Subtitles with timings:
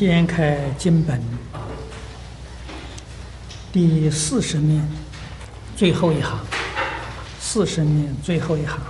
[0.00, 1.20] 掀开经本
[3.70, 4.82] 第四十面
[5.76, 6.40] 最后一行，
[7.38, 8.80] 四十面最后一行。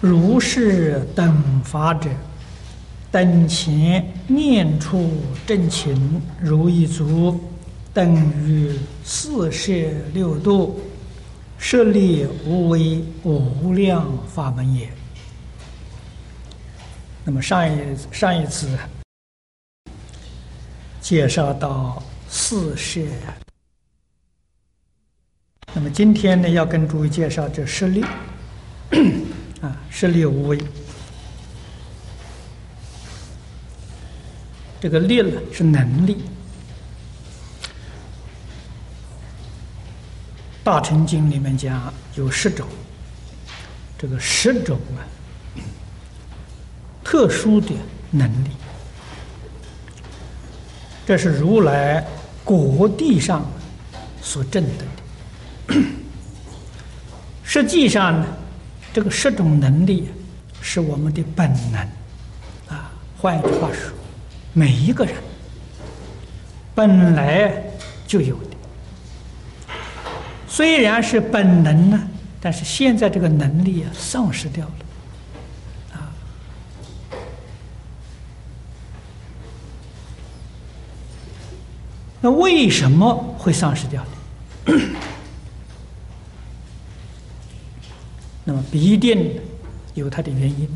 [0.00, 2.08] 如是等法者，
[3.10, 7.36] 等前念处正勤如一足，
[7.92, 8.14] 等
[8.46, 9.72] 于四摄
[10.14, 10.80] 六度。
[11.62, 14.90] 设立无为无量法门也。
[17.24, 17.78] 那么上一
[18.10, 18.76] 上一次
[21.00, 23.00] 介绍到四摄，
[25.72, 28.04] 那么今天呢要跟诸位介绍这十力
[29.62, 30.58] 啊，十力无为。
[34.80, 36.24] 这个力呢是能力。
[40.64, 42.66] 大乘经里面讲有十种，
[43.98, 45.02] 这个十种啊，
[47.02, 47.72] 特殊的
[48.12, 48.48] 能力，
[51.04, 52.06] 这是如来
[52.44, 53.44] 果地上
[54.22, 55.80] 所证得的。
[57.42, 58.26] 实际上呢，
[58.92, 60.08] 这个十种能力
[60.60, 61.80] 是我们的本能
[62.68, 62.92] 啊。
[63.18, 63.90] 换一句话说，
[64.52, 65.14] 每一个人
[66.72, 67.52] 本来
[68.06, 68.38] 就有。
[70.54, 71.98] 虽然是本能呢，
[72.38, 74.74] 但是现在这个能力啊丧失掉了，
[75.98, 76.12] 啊，
[82.20, 84.10] 那为什么会丧失掉呢？
[88.44, 89.40] 那么必定
[89.94, 90.68] 有它的原因，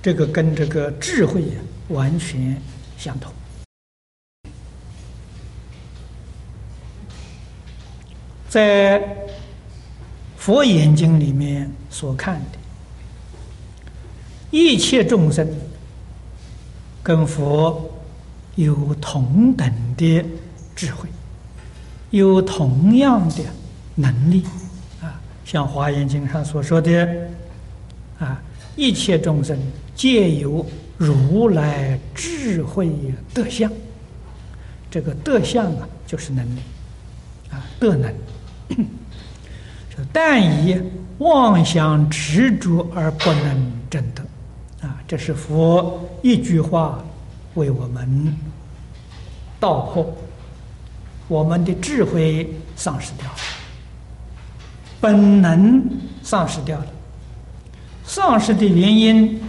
[0.00, 1.44] 这个跟这个智慧
[1.88, 2.58] 完全
[2.96, 3.30] 相同。
[8.48, 9.02] 在
[10.36, 12.58] 佛眼睛里面所看的，
[14.50, 15.46] 一切众生
[17.02, 17.90] 跟佛
[18.54, 20.24] 有同等的
[20.74, 21.08] 智慧，
[22.10, 23.42] 有同样的
[23.96, 24.44] 能力
[25.02, 27.06] 啊，像华严经上所说的
[28.18, 28.40] 啊，
[28.76, 29.58] 一切众生
[29.94, 30.64] 皆有
[30.96, 32.90] 如来智慧
[33.34, 33.70] 德相，
[34.90, 36.60] 这个德相啊，就是能力
[37.50, 38.14] 啊，德能。
[40.12, 40.80] 但以
[41.18, 47.02] 妄想执着而不能证得，啊，这是佛一句话
[47.54, 48.36] 为我们
[49.58, 50.14] 道破，
[51.28, 53.38] 我们的智慧丧失掉了，
[55.00, 55.82] 本能
[56.22, 56.86] 丧失掉了，
[58.04, 59.40] 丧失的原因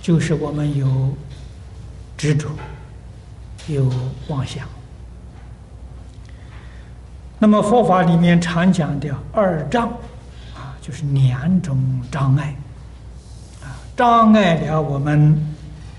[0.00, 1.12] 就是我们有
[2.16, 2.48] 执着，
[3.66, 3.92] 有
[4.28, 4.68] 妄想。
[7.42, 9.88] 那么佛法里面常讲的二障，
[10.54, 11.76] 啊，就是两种
[12.08, 12.54] 障碍，
[13.60, 15.36] 啊，障碍了我们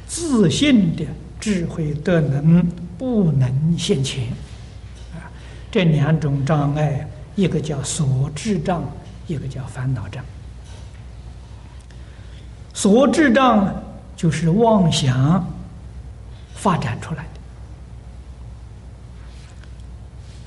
[0.07, 1.05] 自信的
[1.41, 2.65] 智慧的能
[2.97, 4.29] 不能现前，
[5.13, 5.27] 啊，
[5.69, 7.05] 这两种障碍，
[7.35, 8.81] 一个叫所智障，
[9.27, 10.23] 一个叫烦恼障。
[12.73, 13.83] 所智障
[14.15, 15.45] 就是妄想
[16.55, 17.25] 发展出来。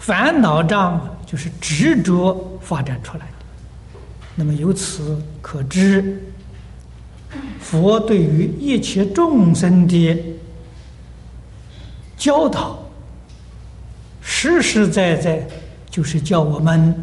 [0.07, 3.99] 烦恼障就是执着发展出来的，
[4.37, 6.23] 那么由此可知，
[7.59, 10.17] 佛对于一切众生的
[12.17, 12.79] 教导，
[14.21, 15.45] 实实在在
[15.91, 17.03] 就是叫我们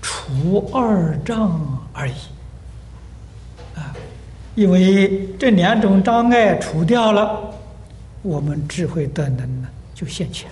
[0.00, 2.14] 除二障而已。
[3.74, 3.92] 啊，
[4.54, 7.40] 因为这两种障碍除掉了，
[8.22, 10.48] 我们智慧的能呢就现前。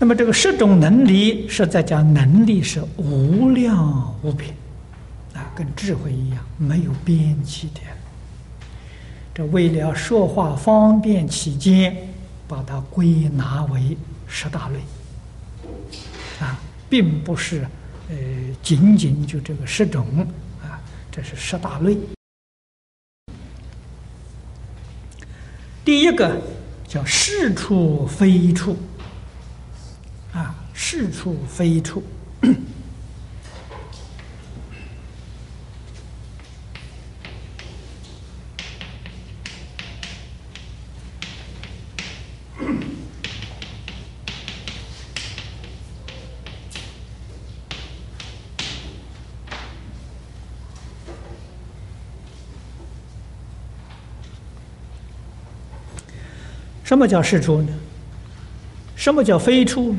[0.00, 4.54] 那么这个十种能力是在讲能力是无量无边，
[5.34, 7.80] 啊，跟智慧一样没有边际的。
[9.34, 11.96] 这为了说话方便起见，
[12.46, 13.96] 把它归纳为
[14.28, 14.78] 十大类，
[16.44, 17.66] 啊，并不是
[18.08, 18.16] 呃
[18.62, 20.06] 仅仅就这个十种
[20.62, 20.78] 啊，
[21.10, 21.98] 这是十大类。
[25.84, 26.40] 第一个
[26.86, 28.76] 叫是处非处。
[30.80, 32.02] 是处非处，
[56.84, 57.68] 什么叫是处呢？
[58.96, 59.94] 什么叫非处？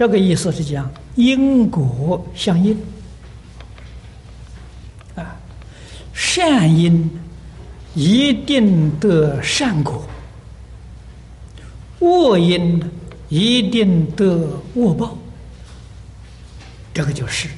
[0.00, 2.74] 这个意思是讲，因果相应
[5.14, 5.36] 啊，
[6.14, 7.10] 善因
[7.94, 10.02] 一定得善果，
[11.98, 12.82] 恶因
[13.28, 15.18] 一定得恶报。
[16.94, 17.50] 这个就是，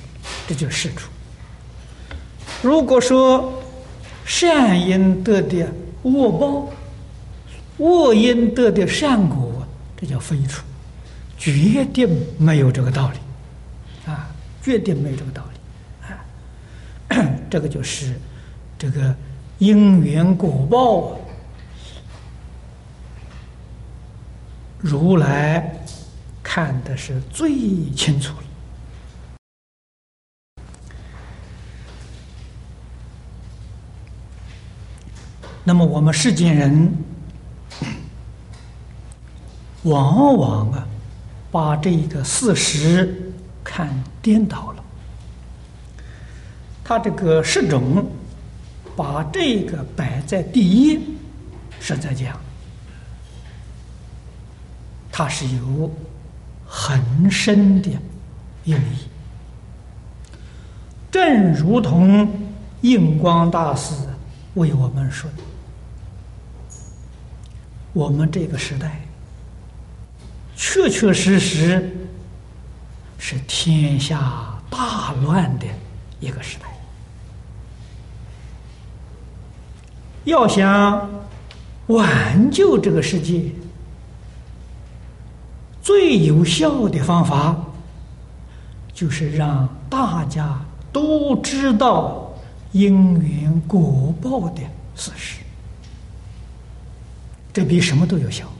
[0.48, 1.08] 这就是事出。
[2.60, 3.62] 如果说
[4.24, 5.72] 善因得的
[6.02, 6.68] 恶报，
[7.76, 9.64] 恶因得的善果，
[9.96, 10.64] 这叫非出，
[11.42, 12.06] 绝对
[12.38, 13.18] 没有这个道理，
[14.08, 14.30] 啊，
[14.62, 18.14] 绝对没有这个道理，啊， 这个就是
[18.78, 19.12] 这个
[19.58, 21.18] 因缘果报啊，
[24.78, 25.84] 如来
[26.44, 28.44] 看的是最清楚了。
[35.64, 36.96] 那么我们世间人，
[39.82, 40.86] 往往啊，
[41.52, 43.32] 把这个事实
[43.62, 43.88] 看
[44.20, 44.84] 颠倒了。
[46.82, 48.04] 他这个十种，
[48.96, 50.98] 把这个摆在第一，
[51.78, 52.36] 是在讲，
[55.12, 55.94] 它是有
[56.66, 57.90] 很深的
[58.64, 59.06] 用意。
[61.10, 62.28] 正如同
[62.80, 63.94] 印光大师
[64.54, 65.36] 为我们说的。
[67.92, 69.02] 我们这个时代，
[70.56, 71.90] 确确实实
[73.18, 75.66] 是天下大乱的
[76.20, 76.66] 一个时代。
[80.24, 81.10] 要想
[81.88, 83.42] 挽救这个世界，
[85.82, 87.56] 最有效的方法，
[88.92, 90.60] 就是让大家
[90.92, 92.32] 都知道
[92.70, 94.62] 因缘果报的
[94.94, 95.38] 事实。
[97.52, 98.51] 这比什么都有效。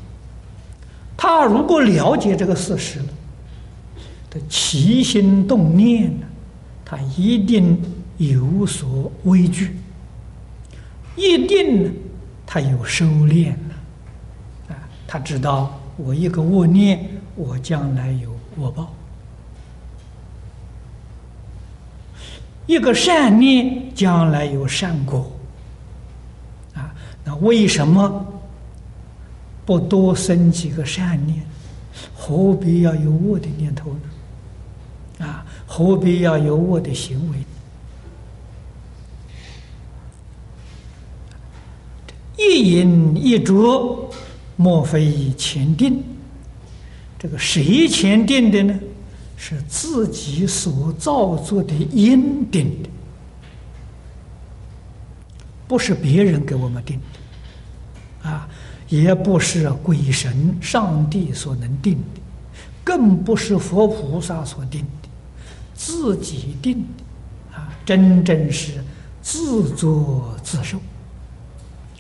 [1.22, 3.06] 他如果了解这个事实了，
[4.28, 6.26] 的起心动念呢，
[6.84, 7.80] 他一定
[8.18, 9.76] 有所畏惧，
[11.14, 11.90] 一定呢，
[12.44, 14.74] 他有收敛了。
[14.74, 18.28] 啊，他知道我一个恶念，我将来有
[18.58, 18.86] 恶报；
[22.66, 25.30] 一个善念，将来有善果。
[26.74, 26.92] 啊，
[27.22, 28.26] 那为什么？
[29.64, 31.42] 不多生几个善念，
[32.14, 35.26] 何必要有恶的念头呢？
[35.26, 37.38] 啊，何必要有恶的行为？
[42.36, 44.10] 一因一着，
[44.56, 46.02] 莫非前定？
[47.18, 48.78] 这个谁前定的呢？
[49.36, 52.88] 是自己所造作的因定的，
[55.66, 57.11] 不是别人给我们定的，
[58.92, 62.20] 也不是鬼神、上帝所能定的，
[62.84, 65.08] 更不是佛菩萨所定的，
[65.72, 67.72] 自己定的啊！
[67.86, 68.84] 真正是
[69.22, 70.76] 自作自受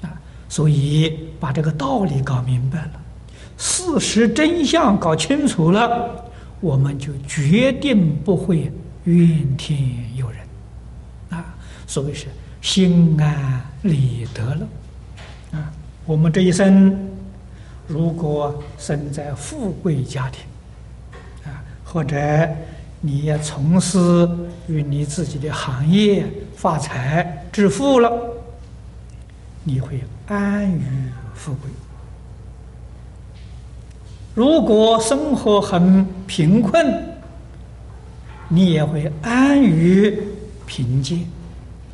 [0.02, 0.12] 啊！
[0.50, 3.00] 所以把这个道理搞明白了，
[3.56, 6.22] 事实真相搞清楚了，
[6.60, 8.70] 我们就决定不会
[9.04, 9.80] 怨天
[10.14, 10.40] 尤人
[11.30, 11.54] 啊！
[11.86, 12.26] 所谓是
[12.60, 14.68] 心安理得了！
[16.04, 16.98] 我们这一生，
[17.86, 20.44] 如果生在富贵家庭，
[21.44, 22.16] 啊，或者
[23.00, 24.28] 你也从事
[24.66, 28.12] 于你自己的行业发财致富了，
[29.62, 30.82] 你会安于
[31.34, 31.70] 富贵；
[34.34, 37.00] 如果生活很贫困，
[38.48, 40.20] 你也会安于
[40.66, 41.20] 贫贱。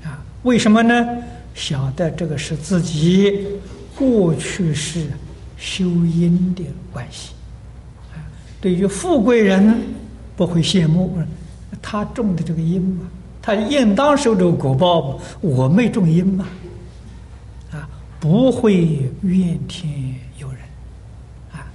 [0.02, 1.06] 啊，为什么呢？
[1.54, 3.46] 晓得这个是自己。
[3.98, 5.08] 过去是
[5.56, 6.62] 修因的
[6.92, 7.32] 关系，
[8.12, 8.22] 啊，
[8.60, 9.76] 对于富贵人
[10.36, 11.18] 不会羡慕，
[11.82, 13.04] 他种的这个因嘛，
[13.42, 16.46] 他应当受这个果报嘛，我没种因嘛，
[17.72, 17.88] 啊，
[18.20, 19.92] 不会怨天
[20.38, 20.60] 尤人，
[21.52, 21.66] 啊，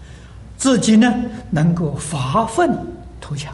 [0.56, 1.14] 自己呢
[1.50, 2.74] 能够发愤
[3.20, 3.54] 图强，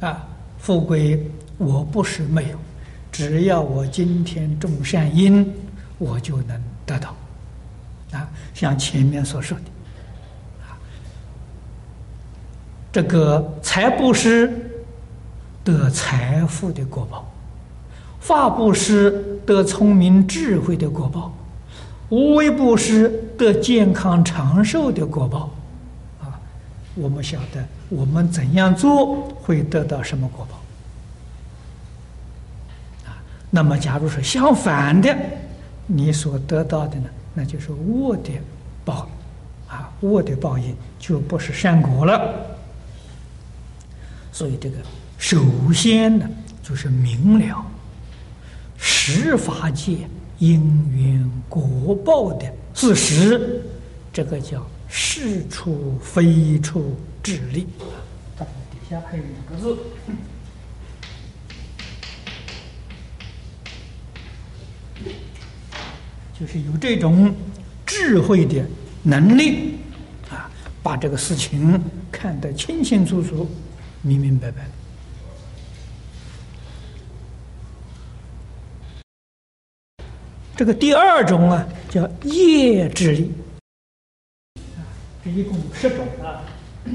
[0.00, 0.26] 啊，
[0.58, 1.22] 富贵
[1.58, 2.56] 我不是没有，
[3.12, 5.46] 只要我今天种善因。
[5.98, 7.12] 我就能得到，
[8.12, 9.64] 啊，像前面所说的，
[10.62, 10.78] 啊，
[12.92, 14.48] 这个财布施
[15.64, 17.28] 得财富的果报，
[18.20, 21.32] 法布施得聪明智慧的果报，
[22.10, 25.50] 无为布施得健康长寿的果报，
[26.22, 26.38] 啊，
[26.94, 30.56] 我们晓得我们怎样做会得到什么果报，
[33.10, 33.18] 啊，
[33.50, 35.12] 那么假如说相反的。
[35.90, 38.30] 你所得到的呢，那就是恶的
[38.84, 39.08] 报
[39.66, 42.34] 应，啊，恶的报应就不是善果了。
[44.30, 44.76] 所以这个
[45.16, 45.42] 首
[45.72, 46.28] 先呢，
[46.62, 47.64] 就是明了
[48.76, 50.06] 十法界
[50.38, 50.60] 因
[50.94, 53.62] 缘果报的事实，
[54.12, 57.66] 这个叫事出非出智力。
[58.38, 59.76] 底下还有两个字。
[66.38, 67.34] 就是有这种
[67.84, 68.64] 智慧的
[69.02, 69.74] 能力
[70.30, 70.48] 啊，
[70.84, 73.50] 把这个事情看得清清楚楚、
[74.02, 74.68] 明明白白。
[80.54, 83.32] 这个第二种啊，叫业智力，
[85.24, 86.44] 这一共十种啊。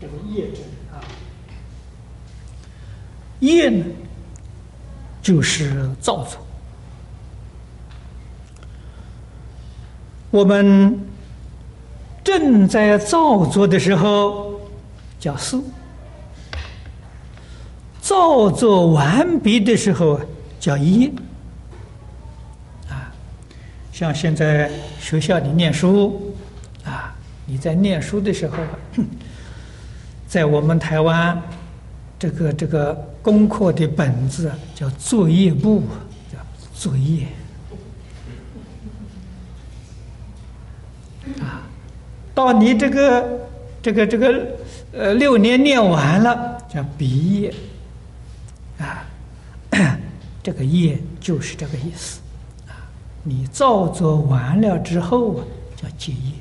[0.00, 0.62] 这个业智。
[3.40, 3.84] 业呢，
[5.22, 6.38] 就是造作。
[10.30, 10.98] 我们
[12.24, 14.60] 正在造作的时候
[15.18, 15.60] 叫事，
[18.00, 20.20] 造作完毕的时候
[20.58, 21.06] 叫一。
[22.88, 23.12] 啊，
[23.92, 26.34] 像现在学校里念书，
[26.84, 27.14] 啊，
[27.44, 28.56] 你在念书的时候，
[30.26, 31.40] 在我们台湾。
[32.18, 35.82] 这个这个功课的本子叫作业簿，
[36.32, 36.38] 叫
[36.72, 37.26] 作业
[41.40, 41.66] 啊。
[42.32, 43.40] 到你这个
[43.82, 44.46] 这个这个
[44.92, 47.52] 呃六年念完了，叫毕业
[48.78, 49.04] 啊。
[50.40, 52.20] 这个业就是这个意思
[52.68, 52.78] 啊。
[53.24, 56.32] 你造作完了之后啊，叫结业。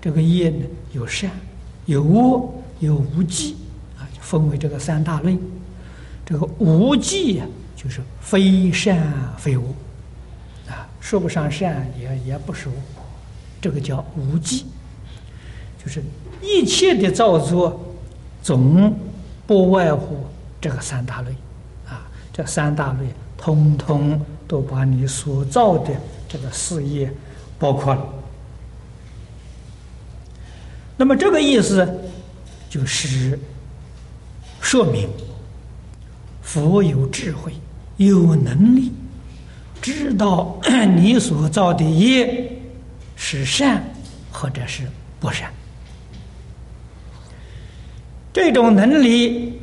[0.00, 1.30] 这个业呢，有善，
[1.86, 3.58] 有恶，有无记。
[4.20, 5.36] 分为这个三大类，
[6.24, 9.62] 这个无记呀，就是非善非恶，
[10.68, 12.74] 啊，说不上善，也也不是恶，
[13.60, 14.64] 这个叫无记，
[15.82, 16.02] 就是
[16.42, 17.78] 一切的造作，
[18.42, 18.94] 总
[19.46, 20.24] 不外乎
[20.60, 21.30] 这个三大类，
[21.86, 25.92] 啊，这三大类通通都把你所造的
[26.28, 27.12] 这个事业
[27.58, 28.08] 包括了。
[30.96, 31.86] 那么这个意思
[32.70, 33.38] 就是。
[34.60, 35.10] 说明
[36.44, 37.52] 佛有智慧，
[37.96, 38.92] 有能力，
[39.82, 40.56] 知道
[40.94, 42.52] 你所造的业
[43.16, 43.82] 是善
[44.30, 44.84] 或者是
[45.18, 45.50] 不善。
[48.32, 49.58] 这种能力，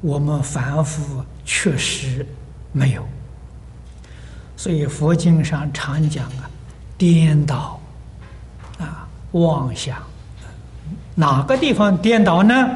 [0.00, 2.24] 我们凡夫确实
[2.72, 3.06] 没有。
[4.56, 6.48] 所以佛经上常讲啊，
[6.96, 7.80] 颠倒
[8.78, 9.96] 啊，妄想，
[11.14, 12.70] 哪个地方颠倒呢？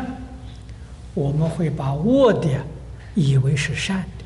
[1.15, 2.49] 我们会把恶的
[3.15, 4.25] 以为是善的，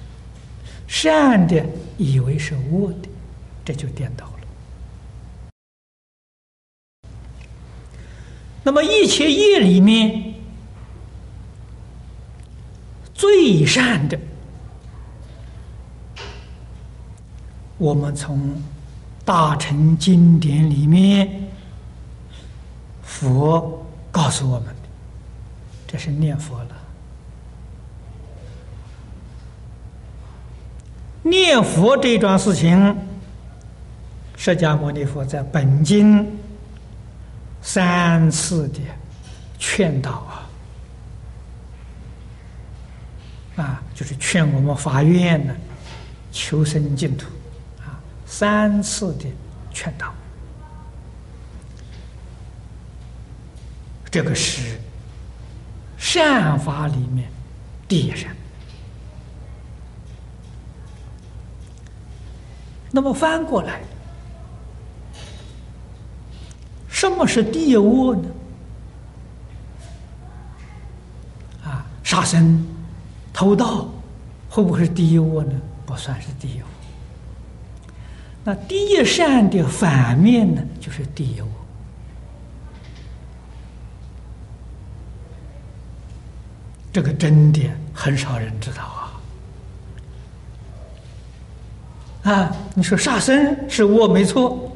[0.87, 1.64] 善的
[1.97, 3.09] 以为是恶的，
[3.64, 4.33] 这就颠倒了。
[8.62, 10.35] 那么一切业里面
[13.14, 14.18] 最善的，
[17.78, 18.62] 我们从
[19.25, 21.49] 大乘经典里面，
[23.02, 24.88] 佛告诉我们的，
[25.87, 26.77] 这是念佛了。
[31.28, 32.97] 念佛这桩事情，
[34.37, 36.26] 释迦牟尼佛在本经
[37.61, 38.80] 三次的
[39.58, 40.11] 劝导
[43.56, 45.54] 啊，啊，就是劝我们发愿呢，
[46.32, 47.26] 求生净土
[47.80, 49.26] 啊，三次的
[49.73, 50.12] 劝导，
[54.11, 54.78] 这个是
[55.99, 57.28] 善法里面
[57.87, 58.35] 第一善。
[62.98, 63.80] 那么翻过来，
[66.88, 68.28] 什么是第一恶呢？
[71.62, 72.66] 啊，杀生、
[73.32, 73.86] 偷盗，
[74.50, 75.52] 会不会是第一恶呢？
[75.86, 76.60] 不算是第一。
[78.42, 81.40] 那第一善的反面呢，就是第一。
[86.92, 88.82] 这个真的很少人知道
[92.32, 92.56] 啊。
[92.75, 94.70] 你说杀生是恶没错，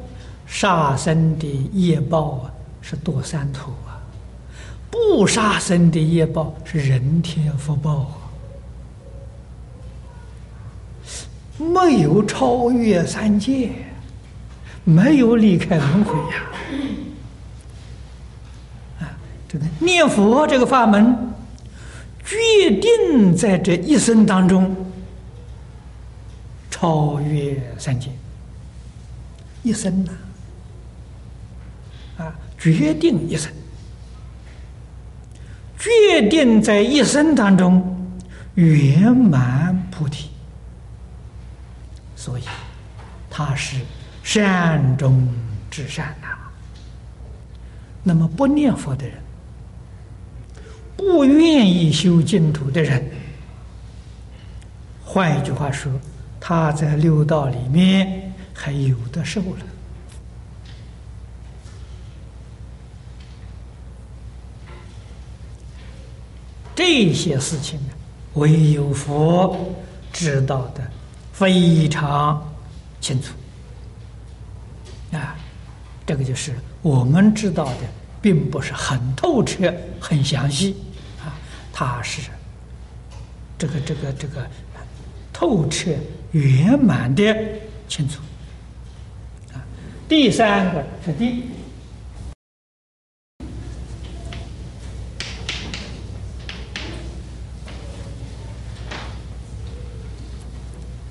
[0.45, 3.95] 杀生的业报啊是堕三途啊，
[4.91, 8.17] 不杀生的业报是人天福报啊，
[11.57, 13.69] 没有超越三界，
[14.83, 16.35] 没有离开轮回呀。
[18.99, 19.11] 啊，
[19.47, 21.15] 这个念佛这个法门，
[22.25, 24.75] 决定在这一生当中。
[26.83, 28.09] 超越三界，
[29.63, 30.11] 一生呐，
[32.17, 33.49] 啊，决定一生，
[35.79, 37.81] 决定在一生当中
[38.55, 40.29] 圆满菩提，
[42.17, 42.43] 所以
[43.29, 43.77] 他是
[44.21, 45.25] 善中
[45.71, 46.27] 之善呐。
[48.03, 49.17] 那么不念佛的人，
[50.97, 53.09] 不愿意修净土的人，
[55.01, 55.89] 换一句话说，
[56.45, 59.65] 他在六道里面还有的受了。
[66.75, 67.93] 这些事情呢，
[68.33, 69.57] 唯有佛
[70.11, 70.85] 知道的
[71.31, 72.45] 非常
[72.99, 73.33] 清楚
[75.13, 75.37] 啊。
[76.05, 77.87] 这个就是我们知道的，
[78.21, 80.75] 并不是很透彻、很详细，
[81.23, 81.31] 啊，
[81.71, 82.29] 它是
[83.57, 84.45] 这个、这个、这个
[85.31, 85.91] 透彻、
[86.33, 87.23] 圆满的
[87.87, 88.19] 清楚。
[89.53, 89.61] 啊，
[90.09, 91.43] 第三个是定，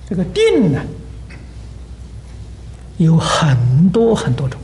[0.09, 0.83] 这个定呢，
[2.97, 4.61] 有很多很多种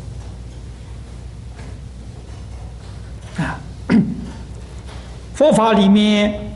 [3.36, 3.60] 啊。
[5.34, 6.52] 佛法里面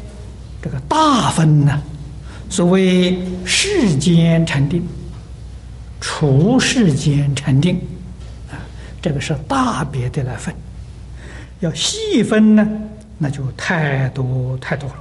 [0.60, 1.80] 这个大分呢，
[2.52, 4.86] 所谓世间禅定、
[6.02, 7.76] 处世间禅定，
[8.50, 8.60] 啊，
[9.00, 10.54] 这个是大别的来分。
[11.60, 12.68] 要细分呢，
[13.16, 14.96] 那就太多太多了。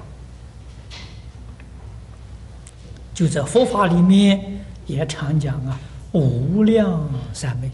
[3.14, 4.40] 就在佛法里面
[4.86, 5.78] 也常讲啊，
[6.14, 7.70] 无量三昧。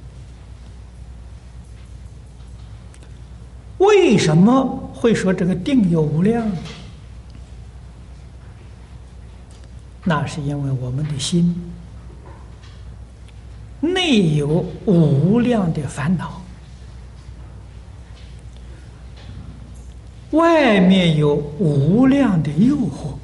[3.78, 6.50] 为什么会说这个定有无量？
[10.10, 11.54] 那是因为我们的心
[13.82, 14.48] 内有
[14.86, 16.42] 无量的烦恼，
[20.32, 23.16] 外面有无量的诱惑。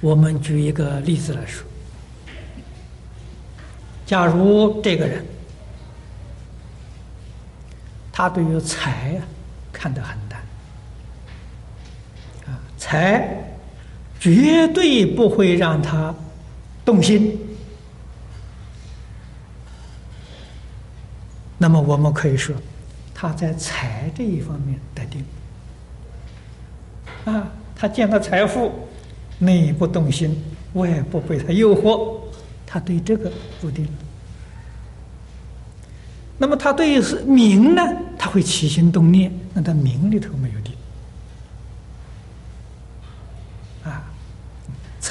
[0.00, 1.64] 我们举一个例子来说，
[4.04, 5.24] 假如这个人。
[8.14, 9.24] 他对于财啊
[9.72, 10.18] 看得很
[12.86, 13.44] 淡，啊，财
[14.18, 16.14] 绝对不会让他
[16.84, 17.38] 动心。
[21.58, 22.56] 那么我们可以说，
[23.14, 25.24] 他在财这一方面得定，
[27.24, 28.72] 啊，他见到财富，
[29.38, 30.42] 内不动心，
[30.72, 32.18] 外不被他诱惑，
[32.66, 33.92] 他对这个不定了。
[36.38, 37.82] 那么他对是名呢？
[38.18, 40.74] 他会起心动念，那他名里头没有定
[43.84, 44.02] 啊，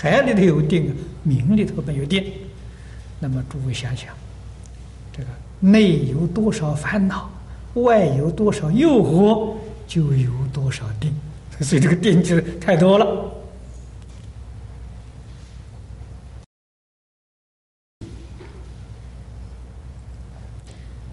[0.02, 2.34] 财里头有定，名里头没有定。
[3.20, 4.10] 那么诸位想想，
[5.16, 7.30] 这个内有多少烦恼，
[7.76, 9.54] 外有多少诱惑，
[9.86, 11.14] 就有多少定。
[11.60, 13.32] 所以这个定就太多了。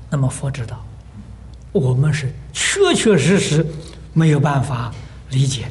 [0.09, 0.83] 那么佛知道，
[1.72, 3.66] 我们是确确实实
[4.14, 4.90] 没有办法
[5.29, 5.68] 理解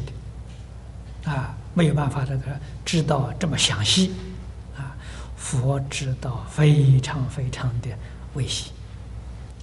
[1.25, 2.43] 的，啊，没有办法这个
[2.87, 4.13] 知道这么详细，
[4.77, 4.95] 啊，
[5.35, 7.89] 佛知道非常非常的
[8.33, 8.71] 微细，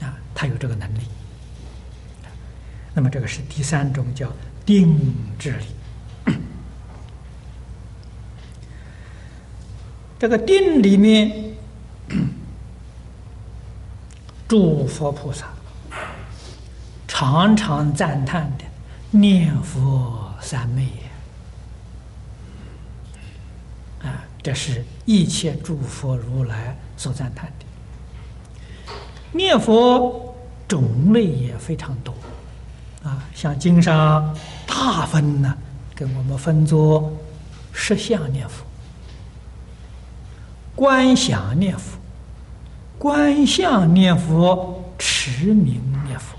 [0.02, 1.00] 啊，他有这个能力。
[2.92, 4.30] 那么这个是第三种叫
[4.66, 5.64] 定智力，
[10.20, 11.56] 这个定里面。
[14.46, 15.46] 诸佛菩萨
[17.08, 18.64] 常常赞叹的
[19.10, 20.86] 念佛三昧
[24.02, 28.92] 啊，这是一切诸佛如来所赞叹的。
[29.32, 30.36] 念佛
[30.68, 32.14] 种类也非常多
[33.02, 34.32] 啊，像经上
[34.66, 35.56] 大分呢，
[35.96, 37.10] 给我们分作
[37.72, 38.64] 十相念佛、
[40.76, 41.98] 观想念佛。
[42.96, 46.36] 观相念佛，持名念佛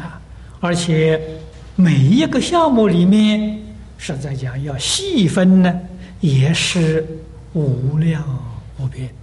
[0.00, 0.20] 啊！
[0.60, 1.20] 而且
[1.76, 3.60] 每一个项目里面，
[4.00, 5.80] 实在讲要细分呢，
[6.20, 7.06] 也是
[7.52, 8.24] 无量
[8.78, 9.14] 无边的。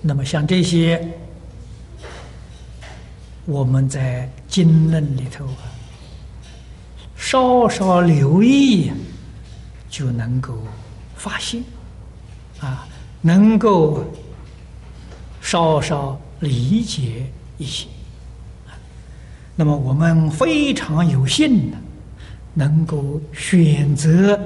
[0.00, 1.06] 那么像这些，
[3.44, 5.62] 我们在经论里头啊，
[7.14, 8.90] 稍稍留意。
[9.88, 10.58] 就能够
[11.14, 11.62] 发现，
[12.60, 12.86] 啊，
[13.22, 14.04] 能够
[15.40, 17.86] 稍稍理解一些，
[19.58, 21.78] 那么我们非常有幸的，
[22.52, 24.38] 能够选择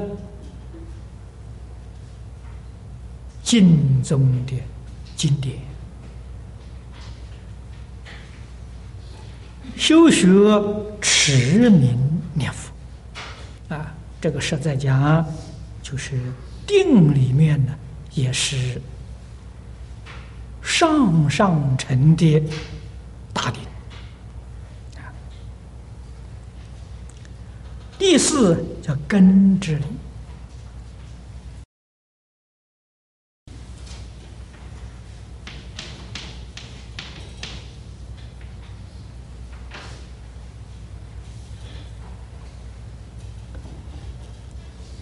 [3.43, 4.55] 经中的
[5.17, 5.59] 经典，
[9.77, 10.29] 修学
[11.01, 12.73] 持名念佛，
[13.75, 15.27] 啊，这个实在讲，
[15.83, 16.21] 就是
[16.65, 17.75] 定里面呢，
[18.15, 18.81] 也是
[20.63, 22.41] 上上乘的
[23.33, 23.61] 大定。
[28.01, 29.85] 第四叫根之理。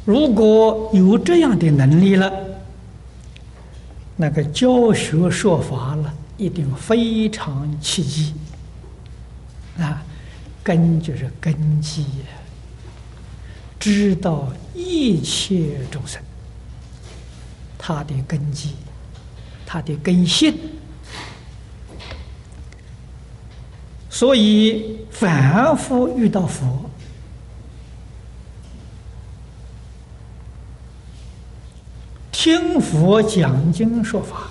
[0.05, 2.33] 如果有这样的能力了，
[4.17, 8.35] 那个教学说法了，一定非常契机
[9.79, 10.03] 啊，
[10.65, 12.38] 根就是根基呀。
[13.89, 16.23] 知道一切众生，
[17.79, 18.75] 他的根基，
[19.65, 20.55] 他的根性，
[24.11, 26.85] 所以反复遇到佛，
[32.31, 34.51] 听佛讲经说法，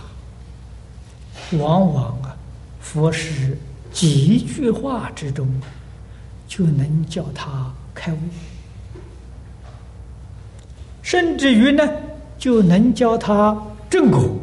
[1.51, 2.35] 往往啊，
[2.81, 3.55] 佛是
[3.93, 5.47] 几句话之中，
[6.47, 8.17] 就能叫他开悟。
[11.07, 11.89] 甚至于呢，
[12.37, 13.57] 就能教他
[13.89, 14.37] 正果，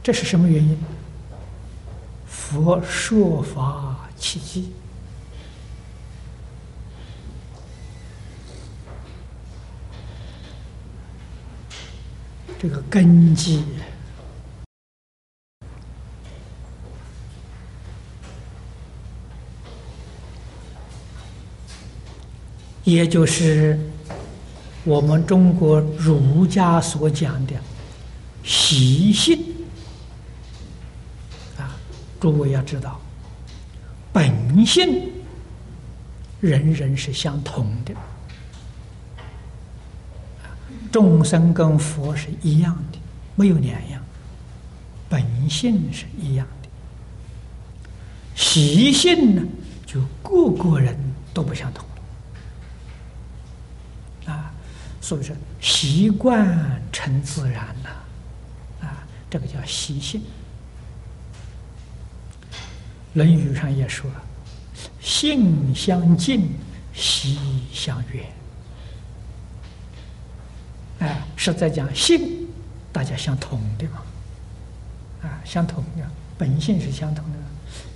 [0.00, 0.78] 这是什么原因？
[2.24, 4.70] 佛说法契机，
[12.60, 13.64] 这个根基。
[22.86, 23.76] 也就是
[24.84, 27.52] 我们中国儒家所讲的
[28.44, 29.36] 习性。
[31.58, 31.74] 啊，
[32.20, 33.00] 诸位要知道，
[34.12, 35.02] 本性
[36.40, 37.92] 人人是相同的，
[40.92, 42.98] 众生跟佛是一样的，
[43.34, 44.00] 没有两样，
[45.08, 46.68] 本性是一样的，
[48.36, 49.42] 习性呢，
[49.84, 50.96] 就个个人
[51.34, 51.84] 都不相同。
[55.06, 57.90] 所以说，习惯成自然了，
[58.80, 60.20] 啊，这个叫习性。
[63.12, 64.10] 《论语》上也说
[65.00, 66.50] ：“性相近，
[66.92, 67.38] 习
[67.72, 68.26] 相远。”
[70.98, 72.48] 哎，是在讲性，
[72.92, 74.02] 大家相同的嘛，
[75.22, 76.02] 啊，相同的
[76.36, 77.38] 本性是相同的，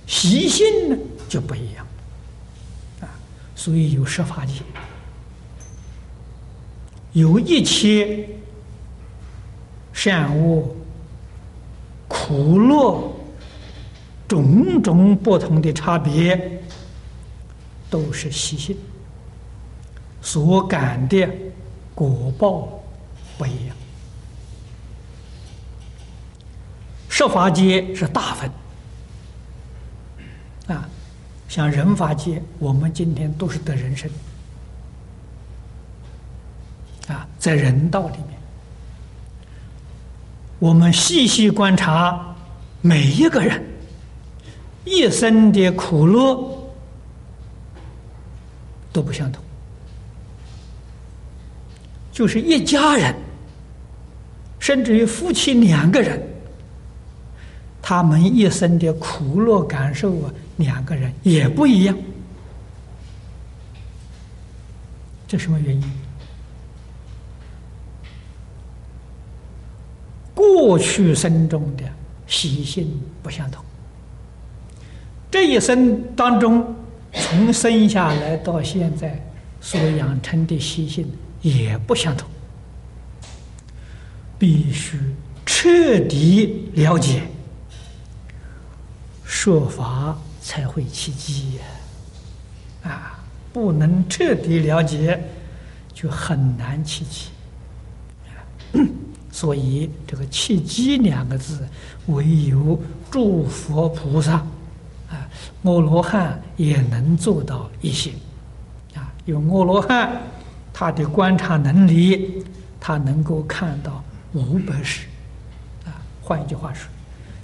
[0.07, 0.95] 习性呢
[1.27, 1.85] 就不一样，
[3.01, 3.11] 啊，
[3.53, 4.53] 所以有十法界。
[7.13, 8.27] 有一切
[9.91, 10.75] 善恶、
[12.07, 13.13] 苦乐
[14.27, 16.61] 种种不同的差别，
[17.89, 18.77] 都是习性
[20.21, 21.27] 所感的
[21.93, 22.81] 果报
[23.37, 23.75] 不一样。
[27.09, 28.49] 设法界是大分
[30.67, 30.89] 啊，
[31.49, 34.09] 像人法界，我们今天都是得人生。
[37.39, 38.39] 在人道里面，
[40.59, 42.35] 我们细细观察
[42.81, 43.63] 每一个人
[44.85, 46.71] 一生的苦乐
[48.91, 49.43] 都不相同，
[52.11, 53.15] 就是一家人，
[54.59, 56.21] 甚至于夫妻两个人，
[57.81, 61.97] 他们一生的苦乐感受啊，两个人也不一样，
[65.27, 66.00] 这什么原因？
[70.41, 71.83] 过去生中的
[72.25, 73.63] 习性不相同，
[75.29, 76.75] 这一生当中，
[77.13, 79.23] 从生下来到现在
[79.59, 81.07] 所养成的习性
[81.43, 82.27] 也不相同，
[84.39, 84.97] 必须
[85.45, 87.21] 彻底了解，
[89.23, 92.89] 说法才会起机呀！
[92.89, 93.23] 啊，
[93.53, 95.23] 不能彻底了解，
[95.93, 97.27] 就很难起机。
[99.31, 101.65] 所以，这个“契机”两个字，
[102.07, 102.77] 唯有
[103.09, 104.33] 诸佛菩萨
[105.09, 105.27] 啊，
[105.63, 108.11] 阿罗汉也能做到一些
[108.93, 109.11] 啊。
[109.25, 110.21] 因为阿罗汉
[110.73, 112.43] 他的观察能力，
[112.79, 115.07] 他能够看到五百世
[115.85, 115.95] 啊。
[116.21, 116.89] 换一句话说，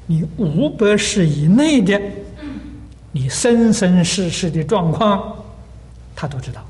[0.06, 2.00] 你五百世以内的
[3.12, 5.36] 你生生世世的状况，
[6.16, 6.64] 他都知道。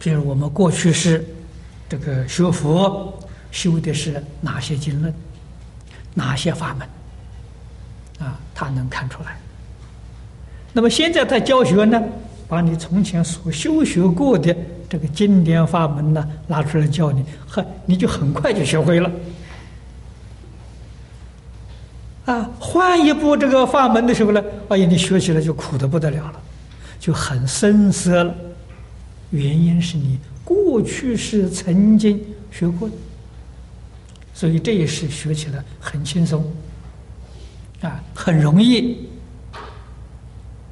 [0.00, 1.24] 譬如我们过去是
[1.88, 3.18] 这个学佛
[3.50, 5.12] 修的是哪些经论，
[6.14, 6.88] 哪些法门，
[8.26, 9.36] 啊，他能看出来。
[10.72, 12.00] 那么现在他教学呢，
[12.46, 14.54] 把你从前所修学过的
[14.88, 19.10] 这个经典法门呢拿出来教你，很你就很快就学会了。
[22.26, 26.40] 啊，换一部这个法门的时候呢，哎呀，你学起来就苦的不得了了，
[27.00, 28.34] 就很生涩了。
[29.30, 32.18] 原因是你过去是曾经
[32.50, 32.88] 学过，
[34.32, 36.50] 所以这一世学起来很轻松，
[37.82, 39.06] 啊，很容易，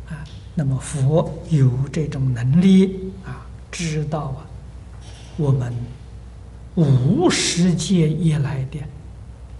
[0.08, 4.46] 啊，那么佛有这种能力啊，知道啊，
[5.36, 5.70] 我们
[6.74, 8.78] 无世界以来的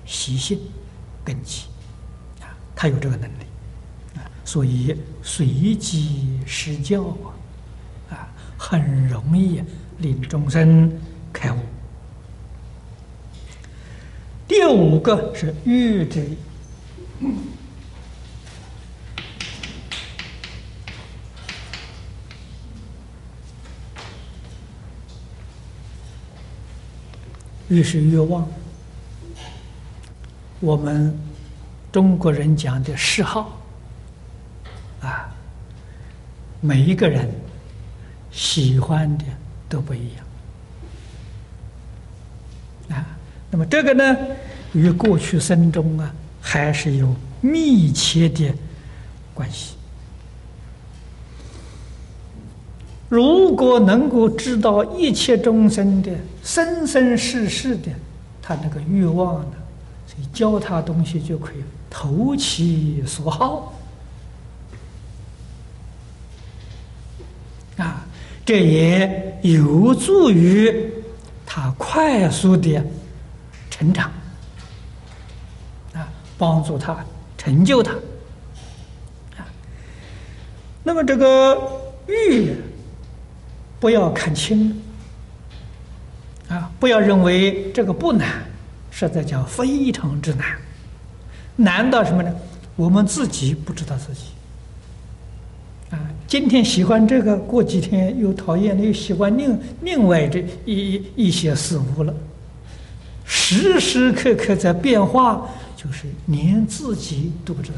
[0.06, 0.58] 习性
[1.22, 1.66] 根基，
[2.40, 3.44] 啊，他有这个能力，
[4.16, 7.35] 啊，所以随机施教啊。
[8.58, 9.62] 很容易
[9.98, 10.90] 令众生
[11.32, 11.56] 开悟。
[14.48, 16.20] 第五个是欲者，
[27.68, 28.48] 欲是欲望。
[30.60, 31.12] 我们
[31.92, 33.60] 中国人讲的嗜好
[35.00, 35.28] 啊，
[36.60, 37.28] 每一个人。
[38.36, 39.24] 喜欢的
[39.66, 40.10] 都不一
[42.88, 43.06] 样啊。
[43.50, 44.16] 那么这个呢，
[44.74, 48.52] 与过去生中啊，还是有密切的
[49.32, 49.74] 关系。
[53.08, 57.90] 如果能够知道一切众生的生生世世的
[58.42, 59.56] 他那个欲望呢，
[60.06, 63.74] 所以教他东西就可以投其所好
[67.78, 68.05] 啊。
[68.46, 70.88] 这也有助于
[71.44, 72.80] 他快速的
[73.68, 74.08] 成长，
[75.92, 77.04] 啊，帮助他
[77.36, 77.92] 成就他，
[79.36, 79.42] 啊，
[80.84, 81.60] 那么这个
[82.06, 82.54] 欲
[83.80, 84.80] 不要看轻，
[86.48, 88.28] 啊，不要认为这个不难，
[88.92, 90.46] 实在讲非常之难，
[91.56, 92.32] 难到什么呢？
[92.76, 94.35] 我们自己不知道自己。
[96.38, 102.14] 今天喜欢这个，过几天又讨厌了，又喜欢另另外这一一些事物了，
[103.24, 107.70] 时时刻刻在变化，就是连自己都不知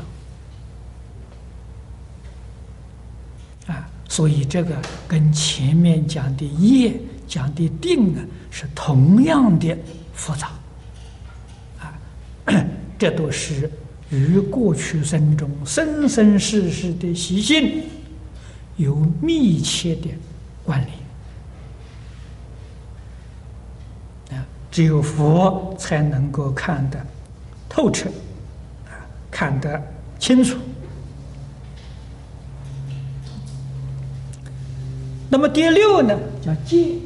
[3.67, 3.73] 道。
[3.73, 4.75] 啊，所以这个
[5.07, 8.19] 跟前面讲的业、讲的定啊，
[8.51, 9.79] 是同样的
[10.15, 10.51] 复杂。
[11.79, 11.95] 啊，
[12.99, 13.71] 这都是
[14.11, 17.85] 与过去生中生生世世的习性。
[18.79, 20.09] 有密切的
[20.65, 20.81] 关
[24.31, 27.07] 联啊，只有佛才能够看得
[27.69, 28.09] 透彻
[28.87, 28.95] 啊，
[29.33, 29.83] 看得
[30.21, 30.57] 清楚。
[35.29, 36.99] 那么第六呢，叫戒。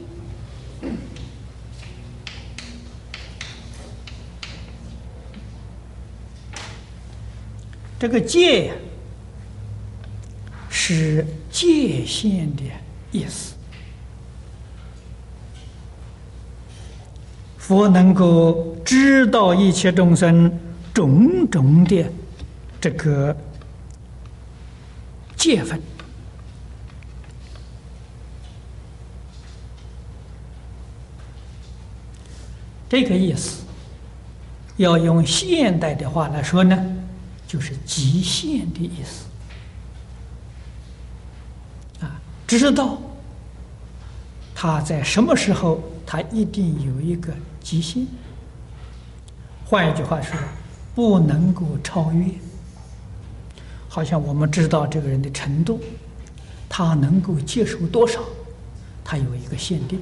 [7.99, 8.75] 这个戒呀
[10.69, 11.27] 是。
[11.53, 12.63] 界限的
[13.13, 13.55] 意思，
[17.59, 20.51] 佛能够知道一切众生
[20.95, 22.11] 种种的
[22.81, 23.37] 这个
[25.37, 25.79] 界分，
[32.89, 33.63] 这个意思，
[34.79, 36.83] 要用现代的话来说呢，
[37.47, 39.27] 就是极限的意思。
[42.59, 42.99] 知道
[44.55, 48.07] 他在什么时候，他一定有一个极限。
[49.65, 50.37] 换一句话说，
[50.95, 52.27] 不能够超越。
[53.89, 55.81] 好像我们知道这个人的程度，
[56.69, 58.21] 他能够接受多少，
[59.05, 60.01] 他有一个限定。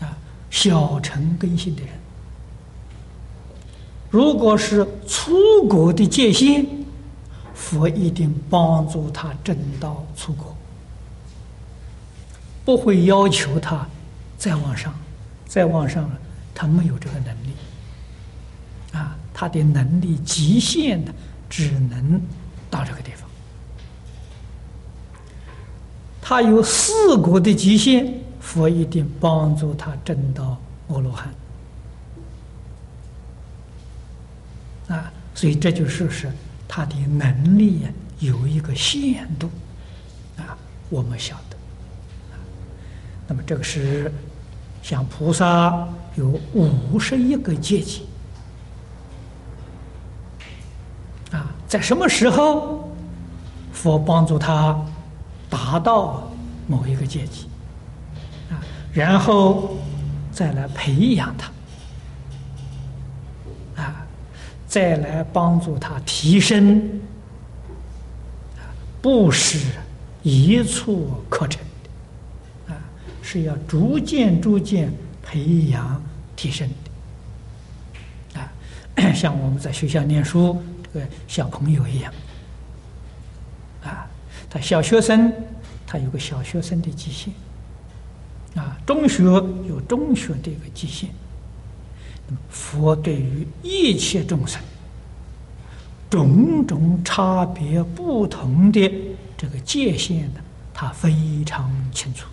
[0.00, 0.16] 啊，
[0.50, 1.90] 小成根性的人，
[4.10, 6.81] 如果是粗果的界限。
[7.62, 10.54] 佛一定帮助他证到出国，
[12.64, 13.86] 不会要求他
[14.36, 14.92] 再往上，
[15.46, 16.18] 再往上了，
[16.52, 17.52] 他没有这个能力。
[18.92, 21.14] 啊，他的能力极限的，
[21.48, 22.20] 只能
[22.68, 23.30] 到这个地方。
[26.20, 31.32] 他有四国的极限，佛一定帮助他证到阿罗汉。
[34.88, 36.30] 啊所以这就是是
[36.74, 37.86] 他的能力
[38.18, 39.50] 有一个限度，
[40.38, 40.56] 啊，
[40.88, 41.56] 我们晓得。
[43.28, 44.10] 那么这个是
[44.82, 48.06] 像菩萨有五十一个阶级，
[51.30, 52.90] 啊，在什么时候
[53.70, 54.82] 佛帮助他
[55.50, 56.26] 达到
[56.66, 57.48] 某一个阶级，
[58.50, 58.56] 啊，
[58.94, 59.76] 然后
[60.32, 61.50] 再来培养他。
[64.72, 66.82] 再来帮助他提升，
[69.02, 69.58] 不是
[70.22, 72.80] 一触可成的，啊，
[73.20, 74.90] 是要逐渐逐渐
[75.22, 76.02] 培养
[76.34, 76.66] 提升
[78.32, 80.58] 的，啊， 像我们在学校念书，
[80.90, 82.10] 这个小朋友一样，
[83.84, 84.08] 啊，
[84.48, 85.30] 他小学生
[85.86, 87.30] 他有个小学生的极限，
[88.54, 91.10] 啊，中学有中学的一个极限。
[92.50, 94.60] 佛对于一切众生
[96.10, 98.80] 种种差别不同的
[99.36, 100.40] 这个界限呢，
[100.74, 101.14] 他非
[101.44, 102.26] 常清楚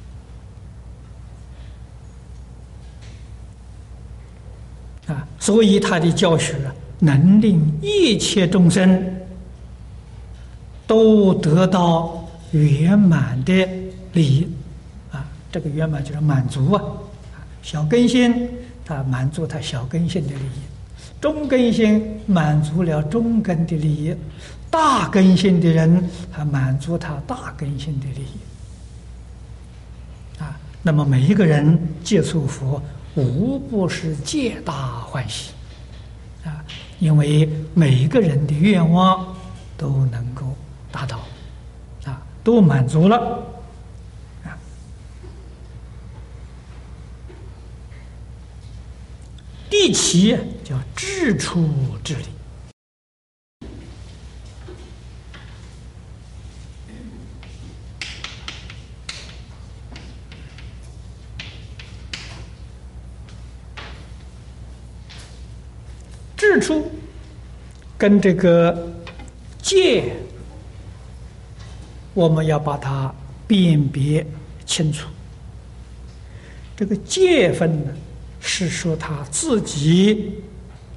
[5.07, 6.55] 啊，所以他的教学
[6.99, 9.15] 能令一切众生
[10.85, 13.67] 都得到圆满的
[14.13, 14.47] 利益
[15.11, 16.83] 啊，这个圆满就是满足啊，
[17.63, 18.49] 小根心。
[18.89, 20.61] 他满足他小根性的利益，
[21.21, 24.15] 中根性满足了中根的利益，
[24.71, 28.39] 大根性的人他满足他大根性的利益。
[30.41, 32.81] 啊，那么每一个人接触佛，
[33.13, 35.51] 无不是皆大欢喜，
[36.43, 36.65] 啊，
[36.97, 39.23] 因为每一个人的愿望
[39.77, 40.55] 都能够
[40.91, 41.19] 达到，
[42.05, 43.39] 啊，都满足了。
[49.69, 51.69] 第七叫智处
[52.03, 52.25] 之理，
[66.35, 66.91] 智出
[67.95, 68.91] 跟这个
[69.61, 70.15] 戒，
[72.15, 73.13] 我们要把它
[73.47, 74.25] 辨别
[74.65, 75.07] 清楚。
[76.75, 77.93] 这个戒分呢？
[78.39, 80.41] 是说他自己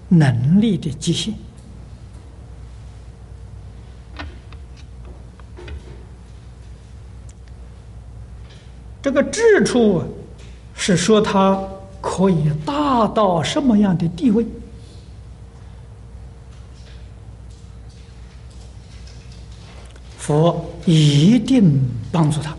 [0.08, 1.34] 能力的极限，
[9.02, 10.02] 这个智处
[10.74, 11.60] 是说他
[12.00, 14.46] 可以大到什么样的地位？
[20.18, 21.80] 佛一定
[22.12, 22.50] 帮助他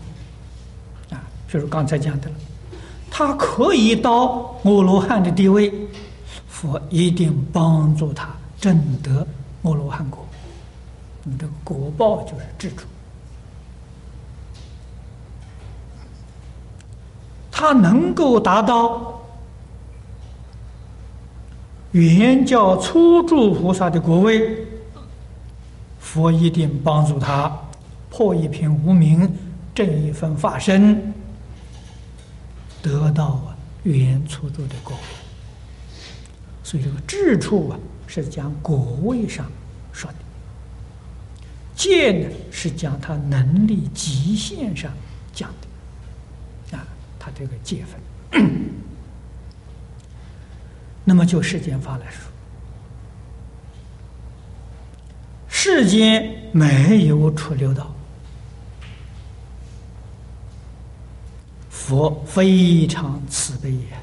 [1.16, 2.34] 啊，就是刚才讲的了。
[3.16, 5.72] 他可以到阿罗汉的地位，
[6.48, 8.28] 佛一定帮助他
[8.60, 9.24] 证得
[9.62, 10.26] 阿罗汉果。
[11.22, 12.82] 你的果报就是智主。
[17.52, 19.22] 他能够达到
[21.92, 24.58] 原教初住菩萨的果位，
[26.00, 27.56] 佛一定帮助他
[28.10, 29.32] 破一片无明，
[29.72, 31.14] 正一分法身。
[32.84, 34.94] 得到啊，原初住的果，
[36.62, 39.50] 所以这个智处啊是讲果位上
[39.90, 40.16] 说的，
[41.74, 44.92] 戒呢是讲他能力极限上
[45.32, 45.50] 讲
[46.70, 46.86] 的，啊，
[47.18, 47.98] 他这个戒分。
[51.06, 52.30] 那么就世间法来说，
[55.48, 57.93] 世间没有出六道。
[61.86, 63.98] 佛非常慈悲呀，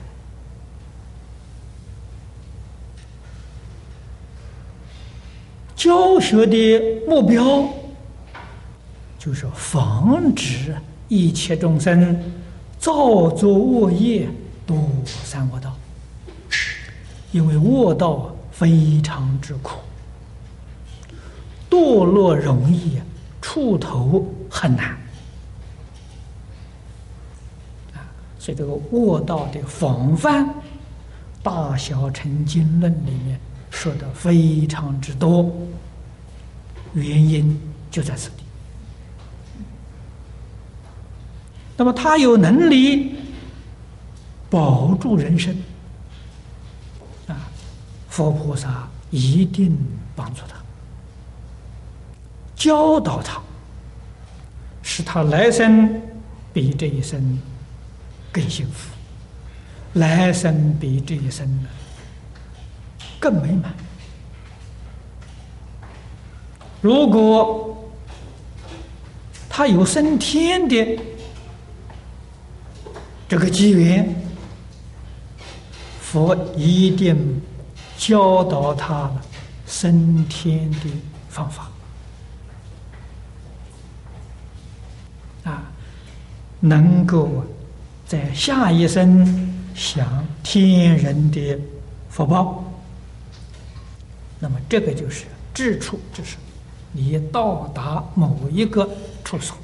[5.76, 7.68] 教学的目标
[9.18, 10.76] 就是防止
[11.08, 12.24] 一切众生
[12.78, 14.30] 造作恶业
[14.68, 14.76] 堕
[15.06, 15.76] 三恶道，
[17.32, 19.80] 因为恶道非常之苦，
[21.68, 23.02] 堕落容易，
[23.42, 25.01] 出头很难。
[28.42, 30.44] 所以这个卧道的防范，
[31.44, 33.40] 《大小乘经论》里面
[33.70, 35.56] 说的非常之多，
[36.96, 37.56] 原因
[37.92, 38.38] 就在此地。
[41.78, 43.14] 那么他有能力
[44.50, 45.56] 保住人生，
[47.28, 47.48] 啊，
[48.10, 49.78] 佛菩萨一定
[50.16, 50.56] 帮助他，
[52.56, 53.40] 教导他，
[54.82, 56.02] 使他来生
[56.52, 57.40] 比这一生。
[58.32, 58.90] 更幸福，
[59.94, 61.68] 来生比这一生呢
[63.20, 63.74] 更美满。
[66.82, 67.92] 如果
[69.50, 71.00] 他有升天的
[73.28, 74.16] 这个机缘，
[76.02, 77.42] 佛一定
[77.98, 79.12] 教导他
[79.68, 80.90] 升天的
[81.30, 81.70] 方法。
[85.44, 85.64] 啊，
[86.60, 87.44] 能够
[88.12, 89.26] 在下一生
[89.74, 91.58] 享天人的
[92.10, 92.62] 福报。
[94.38, 96.36] 那么，这个就是智处，就是
[96.92, 98.86] 你到达某一个
[99.24, 99.56] 处所。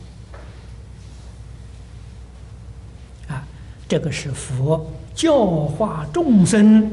[3.27, 3.45] 啊，
[3.85, 6.89] 这个是佛教化众生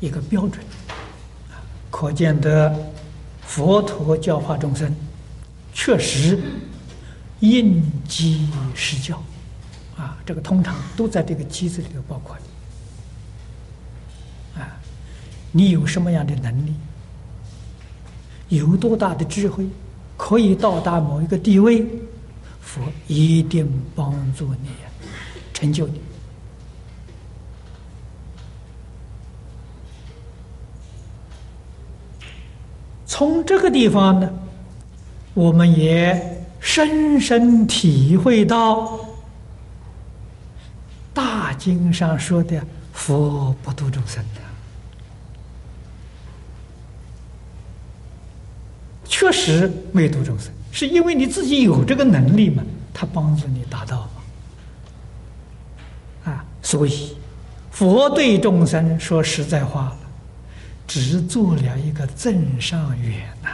[0.00, 0.58] 一个标准，
[1.88, 2.76] 可见得
[3.42, 4.92] 佛陀教化众生
[5.72, 6.36] 确实
[7.38, 9.22] 应机施教，
[10.24, 12.36] 这个通常都在这个机子里头包括。
[15.54, 16.74] 你有什么样的能力？
[18.48, 19.66] 有多大的智慧，
[20.16, 21.86] 可以到达某一个地位，
[22.60, 24.70] 佛一定帮助你，
[25.52, 26.00] 成就你。
[33.06, 34.30] 从这个地方呢，
[35.34, 38.86] 我们也深深体会到
[41.62, 42.60] 《经》上说的
[42.92, 44.40] “佛不度众生”的。
[49.04, 52.64] 确实没度众生，是因为你自己有这个能力嘛？
[52.92, 54.00] 他帮助你达到
[56.24, 56.32] 嘛？
[56.32, 57.16] 啊，所以
[57.70, 59.98] 佛对众生说实在话了，
[60.88, 63.48] 只做了一个正上缘呐。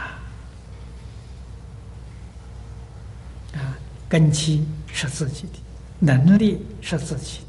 [3.59, 5.59] 啊，根基是自己的，
[5.99, 7.41] 能力是自己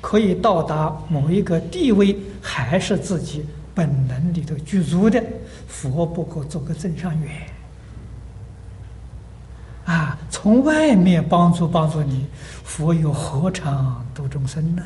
[0.00, 3.44] 可以到达某一个地位，还是自己。
[3.72, 5.22] 本能里头具足的
[5.66, 7.30] 佛不可做个正上缘
[9.86, 10.18] 啊！
[10.28, 12.26] 从外面帮助帮助你，
[12.64, 14.82] 佛又何尝度众生呢？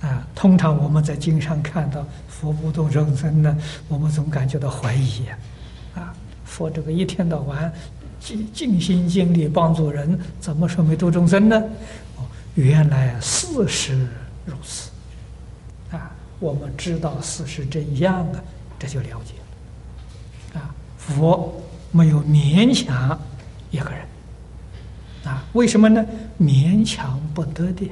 [0.00, 0.26] 啊！
[0.34, 3.58] 通常我们在经上看到佛不度众生呢，
[3.88, 5.24] 我们总感觉到怀疑
[5.96, 6.14] 啊！
[6.44, 7.70] 佛这个一天到晚
[8.20, 11.56] 尽尽心尽力帮助人，怎么说没度众生呢？
[12.16, 14.06] 哦，原来事实
[14.44, 14.90] 如此
[15.90, 16.10] 啊。
[16.40, 18.42] 我们知道事实真相啊，
[18.78, 19.34] 这就了解
[20.54, 20.60] 了。
[20.60, 21.60] 啊，佛
[21.90, 23.18] 没有勉强
[23.70, 24.00] 一个人，
[25.24, 26.04] 啊，为什么呢？
[26.40, 27.90] 勉强不得的。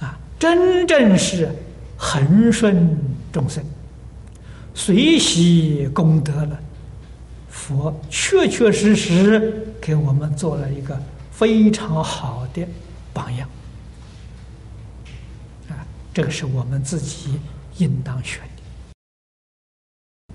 [0.00, 1.50] 啊，真正是
[1.96, 2.96] 恒顺
[3.32, 3.64] 众生，
[4.74, 6.60] 随喜功德了。
[7.54, 11.00] 佛确确实实给我们做了一个
[11.30, 12.66] 非常好的
[13.12, 13.48] 榜样。
[15.68, 17.38] 啊这个是我们自己
[17.78, 20.34] 应当学的。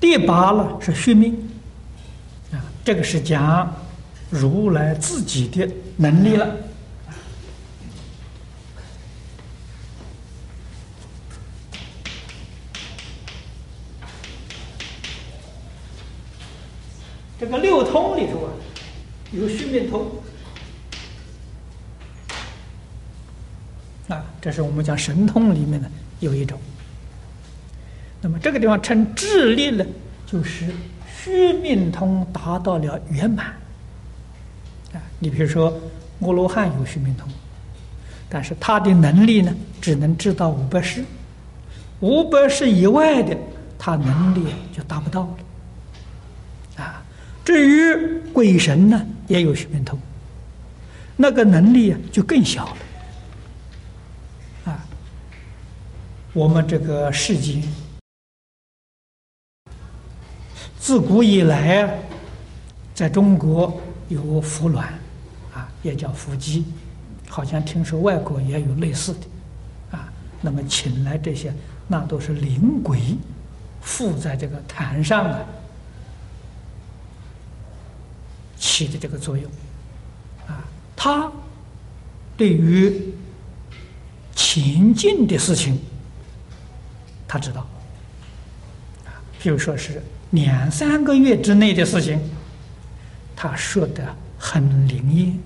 [0.00, 1.34] 第八了是续命，
[2.50, 3.72] 啊，这个是讲
[4.30, 6.56] 如来自己的能力了。
[17.38, 18.50] 这个六通里头啊，
[19.30, 20.06] 有续命通。
[24.08, 25.88] 啊，这是我们讲神通里面的
[26.20, 26.58] 有一种。
[28.20, 29.86] 那么这个地方称智力呢，
[30.26, 30.66] 就是
[31.06, 33.46] 虚命通达到了圆满。
[34.92, 35.72] 啊，你比如说
[36.20, 37.28] 阿罗汉有虚命通，
[38.28, 41.04] 但是他的能力呢，只能知道五百世，
[42.00, 43.36] 五百世以外的
[43.78, 45.36] 他能力就达不到了。
[47.48, 49.98] 至于鬼神呢，也有虚命通，
[51.16, 52.76] 那个能力啊就更小了。
[54.66, 54.86] 啊
[56.34, 57.62] 我们这个世间，
[60.78, 61.98] 自古以来，
[62.94, 64.86] 在中国有伏卵，
[65.54, 66.66] 啊，也叫伏击，
[67.30, 69.20] 好像听说外国也有类似的，
[69.96, 71.50] 啊，那么请来这些，
[71.86, 73.00] 那都是灵鬼
[73.80, 75.40] 附在这个坛上啊，
[78.58, 79.50] 起的这个作用，
[80.46, 80.64] 啊，
[80.96, 81.30] 它
[82.36, 83.12] 对于
[84.34, 85.78] 前进的事情。
[87.30, 87.60] 他知道，
[89.04, 92.18] 啊，比如说是两三个月之内的事情，
[93.36, 94.02] 他说的
[94.38, 95.38] 很灵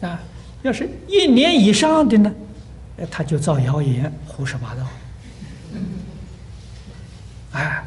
[0.00, 0.18] 验，啊，
[0.62, 2.32] 要是一年以上的呢，
[3.10, 4.86] 他就造谣言，胡说八道，
[7.52, 7.84] 哎，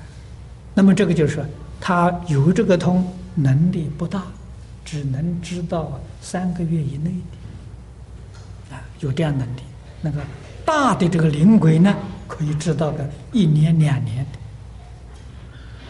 [0.76, 1.44] 那么这个就是，
[1.82, 4.24] 他有这个通能力不大，
[4.84, 7.12] 只能知道三个月以内
[8.70, 9.62] 的，啊，有这样能力。
[10.02, 10.22] 那个
[10.66, 11.96] 大的这个灵鬼呢，
[12.28, 14.26] 可以知道个一年两年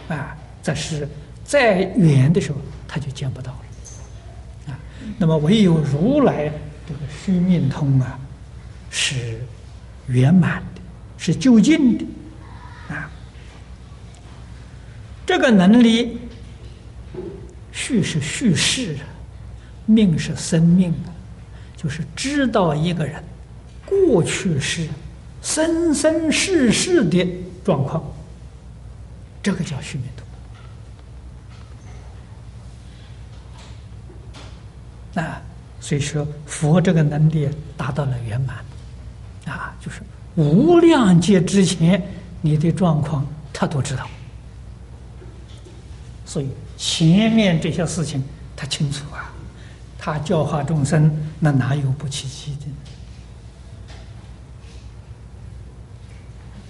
[0.07, 1.07] 的，啊，这是
[1.43, 4.79] 再远的时候他就见不到了，啊，
[5.17, 6.51] 那么唯有如来
[6.87, 8.19] 这个须命通啊，
[8.89, 9.43] 是
[10.07, 10.81] 圆满的，
[11.17, 12.05] 是究竟的，
[12.89, 13.09] 啊，
[15.25, 16.19] 这个能力，
[17.73, 19.03] 叙是叙事啊，
[19.85, 21.11] 命是生命啊，
[21.75, 23.21] 就是知道一个人。
[23.85, 24.87] 过去是
[25.41, 27.27] 生生世世的
[27.65, 28.01] 状况，
[29.41, 30.23] 这个叫虚名图。
[35.13, 35.41] 那
[35.79, 38.57] 所以说，佛这个能力达到了圆满，
[39.45, 40.01] 啊，就是
[40.35, 42.01] 无量劫之前
[42.41, 44.07] 你的状况他都知道，
[46.25, 46.49] 所以
[46.85, 48.21] 前面这些事情
[48.57, 49.31] 他清楚啊，
[49.97, 51.09] 他教化众生，
[51.39, 52.57] 那哪有不起机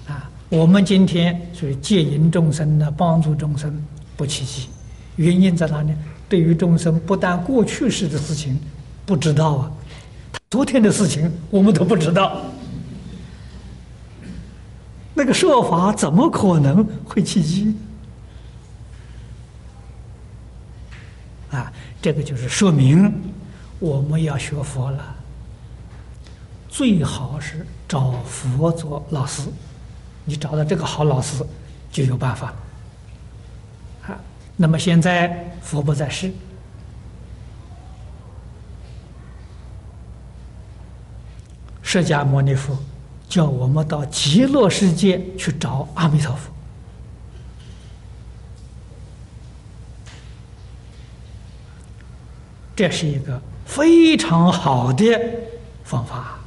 [0.05, 0.13] 的？
[0.13, 3.83] 啊我们今天属于戒引众生的帮助众生
[4.15, 4.67] 不起急，
[5.15, 5.91] 原因在哪里？
[6.29, 8.59] 对于众生不但过去式的事情
[9.07, 9.71] 不知道啊，
[10.51, 12.39] 昨天的事情我们都不知道，
[15.15, 17.75] 那个说法怎么可能会起机？
[21.53, 23.13] 啊，这个就是说明
[23.79, 25.15] 我们要学佛了，
[26.67, 29.43] 最好是找佛做老师。
[30.25, 31.45] 你找到这个好老师，
[31.91, 32.55] 就有办法了。
[34.01, 34.15] 好，
[34.55, 36.31] 那么现在佛不在世，
[41.81, 42.77] 释迦牟尼佛
[43.27, 46.52] 叫我们到极乐世界去找阿弥陀佛，
[52.75, 55.19] 这是一个非常好的
[55.83, 56.39] 方法。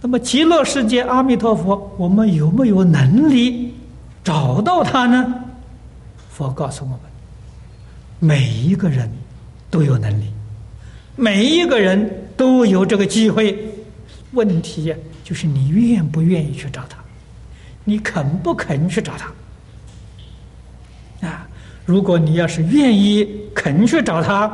[0.00, 3.74] 那么极乐世界阿弥陀佛，我们有没有能力
[4.24, 5.34] 找到他呢？
[6.28, 7.00] 佛告诉我们，
[8.18, 9.10] 每一个人
[9.70, 10.32] 都有能力，
[11.14, 13.56] 每一个人都有这个机会。
[14.32, 16.96] 问题，就是你愿不愿意去找他，
[17.84, 19.12] 你肯不肯去找
[21.20, 21.28] 他？
[21.28, 21.46] 啊，
[21.84, 24.50] 如果你要是愿意肯去找他，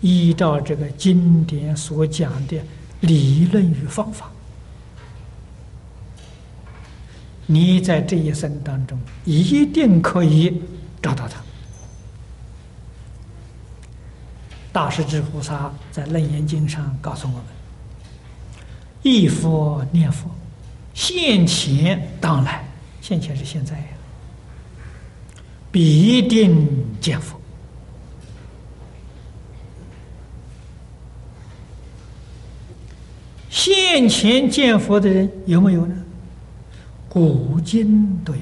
[0.00, 2.56] 依照这个经典所讲的
[3.00, 4.30] 理论与方法。
[7.46, 10.62] 你在这一生当中一定可以
[11.02, 11.40] 找到他。
[14.70, 17.42] 大势至菩萨在《楞严经》上告诉我们
[19.02, 20.30] ：“一佛念佛，
[20.94, 22.64] 现前当来，
[23.00, 23.84] 现前是现在呀，
[25.70, 26.66] 必定
[27.00, 27.38] 见佛。
[33.50, 35.94] 现前见佛的人有没有呢？”
[37.08, 38.40] 古今都有，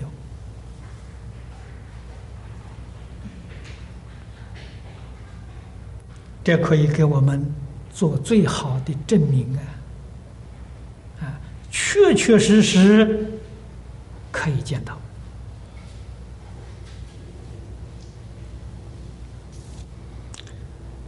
[6.43, 7.47] 这可以给我们
[7.93, 9.62] 做最好的证明啊！
[11.20, 13.39] 啊，确确实实
[14.33, 14.99] 可以见到。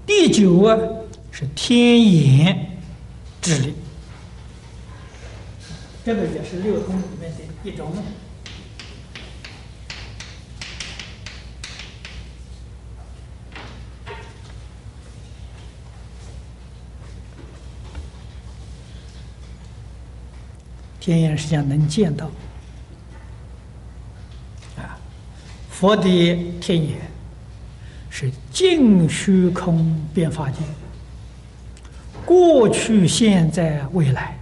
[0.08, 0.74] 第九啊，
[1.30, 2.78] 是天眼
[3.42, 3.74] 智力。
[6.02, 7.92] 这个也是六通里面的一种。
[20.98, 22.30] 天眼实际上能见到
[24.78, 24.98] 啊，
[25.70, 26.02] 佛的
[26.62, 26.98] 天眼
[28.20, 30.56] 是净虚空变法界，
[32.26, 34.36] 过去、现在、未来。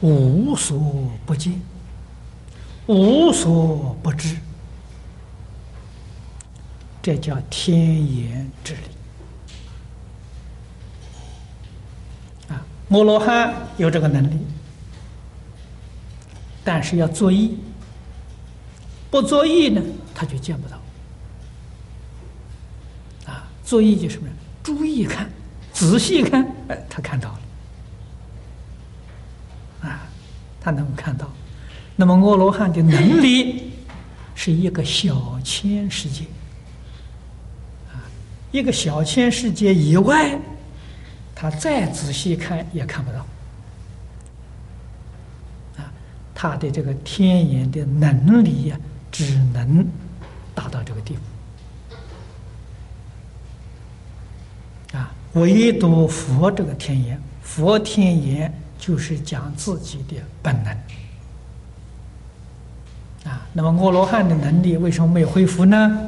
[0.00, 0.78] 无所
[1.26, 1.60] 不见，
[2.86, 4.36] 无所不知，
[7.02, 8.80] 这叫天眼之力。
[12.48, 14.38] 啊，摩罗汉有这个能力，
[16.62, 17.58] 但是要作意，
[19.10, 19.82] 不作意呢，
[20.14, 20.80] 他就见不到。
[23.72, 24.28] 啊，作意就什么？
[24.62, 25.30] 注意看，
[25.72, 27.40] 仔细看，哎，他看到了。
[29.88, 30.02] 啊
[30.60, 31.26] 他能够看到，
[31.96, 33.72] 那么阿罗汉的能力
[34.34, 36.26] 是一个小千世界，
[37.90, 38.04] 啊，
[38.50, 40.38] 一个小千世界以外，
[41.34, 43.20] 他再仔细看也看不到，
[45.78, 45.90] 啊，
[46.34, 48.78] 他的这个天眼的能力呀，
[49.10, 49.82] 只能
[50.54, 51.20] 达到这个地步，
[54.96, 60.72] 啊，唯独佛这个天眼，佛天眼就是讲自己的本能
[63.32, 63.40] 啊。
[63.52, 65.98] 那么阿罗汉的能力为什么没恢复呢？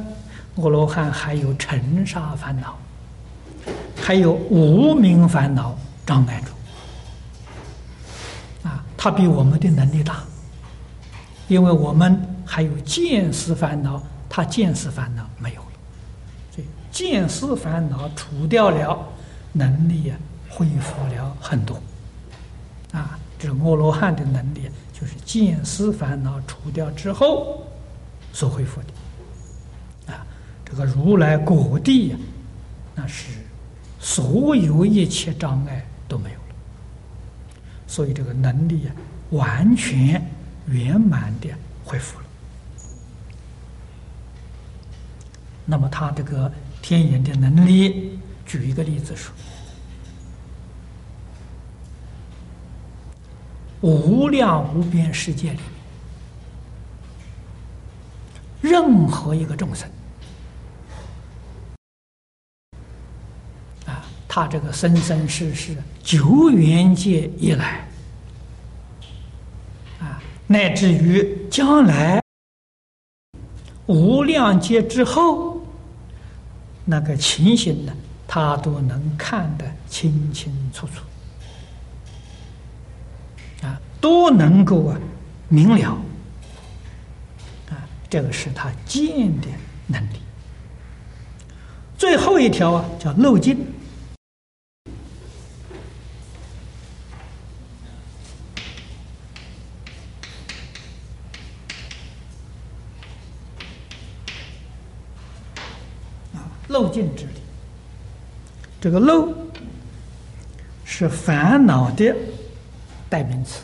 [0.57, 2.77] 阿罗汉还有尘沙烦恼，
[3.95, 6.51] 还有无名烦恼障碍住
[8.67, 8.83] 啊。
[8.95, 10.23] 他比我们的能力大，
[11.47, 15.67] 因为我们还有见思烦恼，他见思烦恼没有了，
[16.55, 18.97] 所以见思烦恼除掉了。
[19.57, 20.17] 能力啊，
[20.49, 21.81] 恢复了很多，
[22.91, 27.65] 啊，这个阿罗汉的能力就是见思烦恼除掉之后
[28.33, 30.27] 所恢复的，啊，
[30.65, 32.17] 这个如来果地呀，
[32.93, 33.29] 那是
[33.97, 36.55] 所有一切障碍都没有了，
[37.87, 38.91] 所以这个能力啊，
[39.29, 40.21] 完全
[40.67, 41.47] 圆满的
[41.85, 42.25] 恢复了。
[45.63, 46.51] 那么他这个
[46.81, 48.19] 天眼的能力。
[48.45, 49.33] 举一个例子说，
[53.81, 55.59] 无量无边世界里，
[58.61, 59.89] 任何一个众生，
[63.85, 67.87] 啊，他这个生生世世久远界以来，
[69.99, 72.21] 啊，乃至于将来
[73.87, 75.61] 无量劫之后，
[76.85, 77.95] 那个情形呢？
[78.27, 81.03] 他都能看得清清楚楚，
[83.65, 84.99] 啊，都能够啊
[85.47, 85.97] 明了，
[87.69, 89.47] 啊，这个是他见的
[89.87, 90.19] 能力。
[91.97, 93.57] 最后一条啊，叫漏尽，
[106.33, 107.25] 啊，漏尽之。
[108.85, 109.33] 这个漏
[110.83, 112.15] 是烦恼的
[113.09, 113.63] 代名词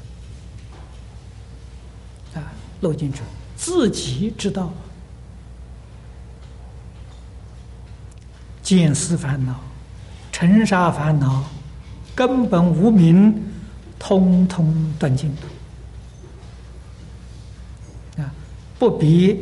[2.33, 2.41] 啊，
[2.79, 3.19] 漏尽者
[3.55, 4.73] 自己知道，
[8.63, 9.59] 见思烦恼、
[10.31, 11.43] 尘沙烦恼、
[12.15, 13.43] 根本无明，
[13.99, 15.31] 通通断尽
[18.17, 18.25] 啊，
[18.79, 19.39] 不必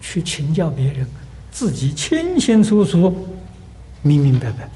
[0.00, 1.04] 去请教别人，
[1.50, 3.30] 自己清清楚楚。
[4.06, 4.68] 明明白白，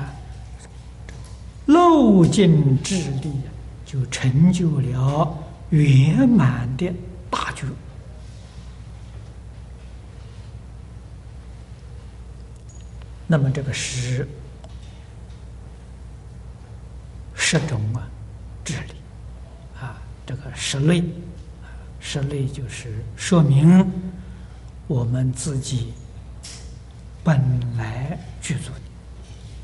[0.00, 0.14] 啊，
[1.66, 3.32] 漏尽智力
[3.84, 5.36] 就成就了
[5.70, 6.88] 圆满的
[7.28, 7.66] 大觉。
[13.26, 14.28] 那么这个十
[17.34, 18.08] 十种啊
[18.64, 18.92] 智力
[19.80, 21.02] 啊，这个十类，
[21.98, 23.84] 十类就是说明
[24.86, 25.92] 我们自己。
[27.26, 27.42] 本
[27.76, 28.80] 来具足的，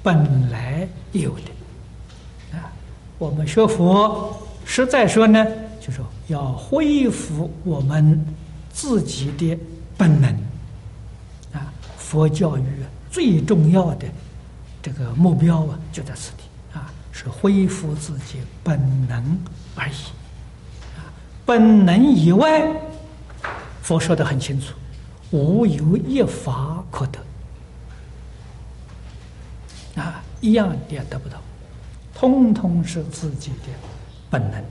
[0.03, 2.73] 本来有的啊！
[3.19, 5.47] 我们学佛，实在说呢，
[5.81, 8.21] 就说要恢复我们
[8.73, 9.57] 自己的
[9.97, 10.29] 本能
[11.53, 11.73] 啊！
[11.97, 12.65] 佛教育
[13.13, 14.09] 最重要的
[14.83, 16.43] 这个目标啊，就在此地
[16.77, 19.39] 啊，是恢复自己本能
[19.77, 19.93] 而已
[20.97, 21.07] 啊！
[21.47, 22.69] 本能以外，
[23.83, 24.75] 佛说的很清楚，
[25.31, 27.21] 无有一法可得。
[29.95, 31.41] 啊，一样也得不到，
[32.15, 33.69] 通通是自己的
[34.29, 34.63] 本能。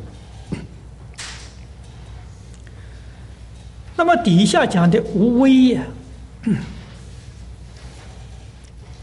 [3.95, 5.83] 那么底下讲的无为呀，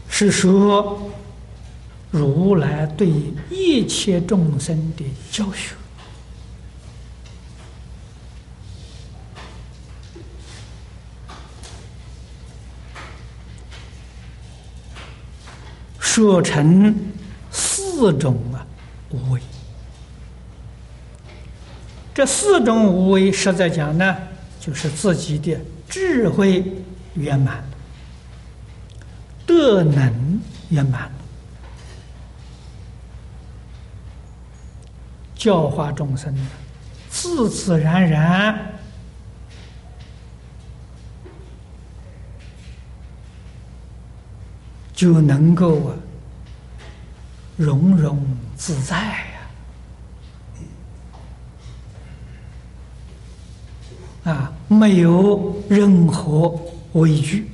[0.09, 1.11] 是说
[2.11, 3.11] 如来对
[3.49, 5.73] 一切众生的教学。
[16.19, 16.93] 说成
[17.49, 18.59] 四种啊
[19.09, 19.39] 无为，
[22.13, 24.17] 这四种无为，实在讲呢，
[24.59, 25.57] 就是自己的
[25.87, 26.61] 智慧
[27.13, 27.63] 圆满，
[29.45, 31.09] 德能圆满，
[35.35, 36.35] 教化众生，
[37.09, 38.73] 自自然然
[44.93, 45.95] 就能够啊。
[47.59, 48.17] 融融
[48.55, 48.95] 自在
[54.23, 56.57] 呀，啊，没有任何
[56.93, 57.51] 畏惧。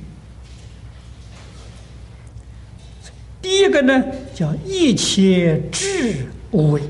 [3.42, 4.00] 第一个呢，
[4.32, 6.82] 叫一切智无畏，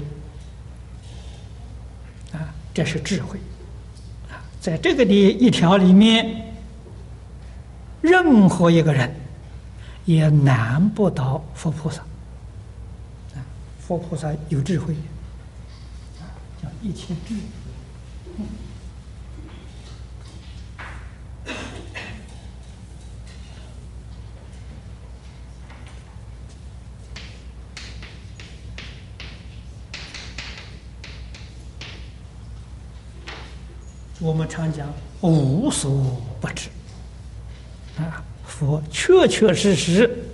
[2.34, 3.38] 啊，这是智慧，
[4.28, 6.52] 啊，在这个的一条里面，
[8.02, 9.10] 任何一个人
[10.04, 12.02] 也难不倒佛菩萨。
[13.86, 14.94] 啊，佛菩萨有智慧，
[16.60, 17.34] 叫一切智。
[34.18, 36.68] 我们常讲无所不知，
[37.98, 40.26] 啊，佛确确实实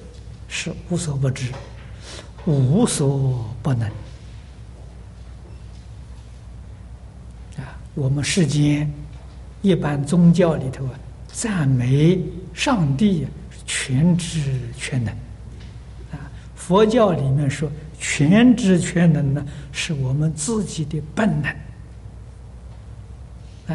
[0.48, 1.52] 是无所不知，
[2.46, 3.88] 无所不能。
[7.58, 8.90] 啊，我们世间
[9.60, 10.90] 一般宗教里头啊，
[11.32, 12.18] 赞美
[12.52, 13.26] 上帝
[13.64, 15.14] 全知全能，
[16.12, 16.18] 啊，
[16.54, 21.50] 佛教里面说全知全能呢，是我们自己的本能。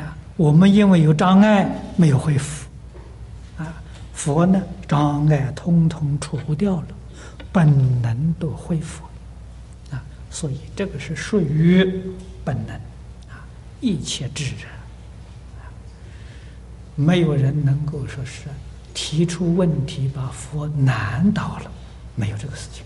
[0.02, 2.68] 啊，我们因为有障碍没有恢复，
[3.58, 3.82] 啊，
[4.14, 6.88] 佛呢障碍通通除掉了，
[7.58, 9.04] 本能都恢复，
[9.90, 12.04] 啊，所以这个是属于
[12.46, 12.76] 本能，
[13.32, 13.42] 啊，
[13.82, 14.68] 一切智者，
[16.94, 18.44] 没有人能够说是
[18.94, 21.72] 提出问题把佛难倒了，
[22.14, 22.84] 没有这个事情，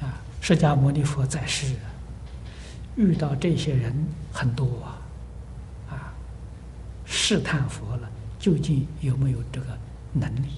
[0.00, 1.74] 啊，释迦牟尼佛在世。
[2.96, 3.92] 遇到这些人
[4.32, 4.96] 很多啊，
[5.90, 6.14] 啊，
[7.04, 8.08] 试探佛了，
[8.38, 9.66] 究竟有没有这个
[10.14, 10.48] 能力？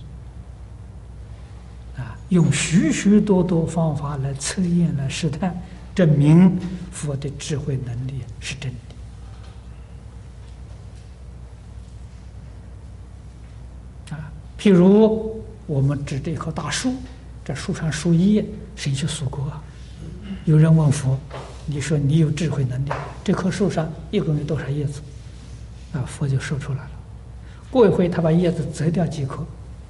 [1.96, 5.60] 啊，用许许多多方法来测验、来试探，
[5.94, 6.56] 证明
[6.92, 8.70] 佛的智慧能力是真
[14.08, 14.14] 的。
[14.16, 16.94] 啊，譬如我们指着一棵大树，
[17.44, 18.44] 这树上树叶，
[18.76, 19.62] 谁去数过啊？
[20.44, 21.18] 有人问佛。
[21.68, 22.90] 你说你有智慧能力，
[23.24, 25.00] 这棵树上一共有多少叶子？
[25.92, 26.90] 啊，佛就说出来了。
[27.76, 29.44] 过一会，他把叶子折掉几颗，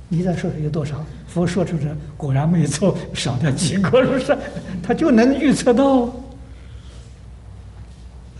[0.08, 1.04] 你再说说有多少？
[1.28, 4.36] 佛说出来，果然没错，少掉几颗，是不是？
[4.82, 6.12] 他就能预测到。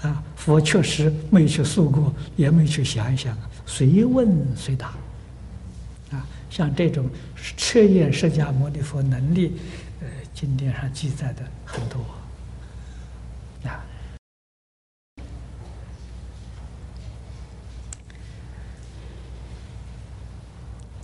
[0.02, 4.88] 啊，佛确实没去数过，也没去想一想，随问随答。
[6.10, 7.08] 啊，像这种
[7.56, 9.56] 测验释迦牟尼佛能力，
[10.00, 12.00] 呃，经典上记载的很多。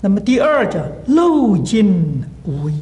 [0.04, 2.72] 那么第二叫漏尽无为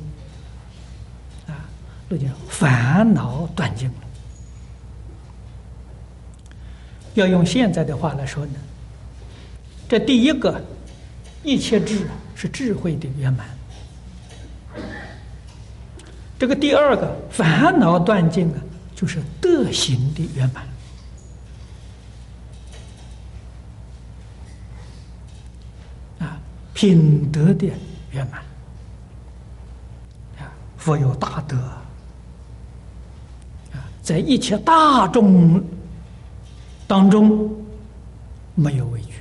[1.47, 1.69] 啊，
[2.09, 3.95] 漏尽烦恼断尽了。
[7.13, 8.55] 要用现在的话来说呢，
[9.87, 10.59] 这第一个
[11.43, 13.47] 一切智是智慧的圆满，
[16.39, 18.57] 这个第二个烦恼断尽啊，
[18.97, 20.65] 就是德行的圆满。
[26.81, 27.71] 品德的
[28.11, 28.41] 圆满
[30.39, 31.55] 啊，佛有大德
[33.75, 35.63] 啊，在一切大众
[36.87, 37.55] 当中
[38.55, 39.13] 没有畏惧。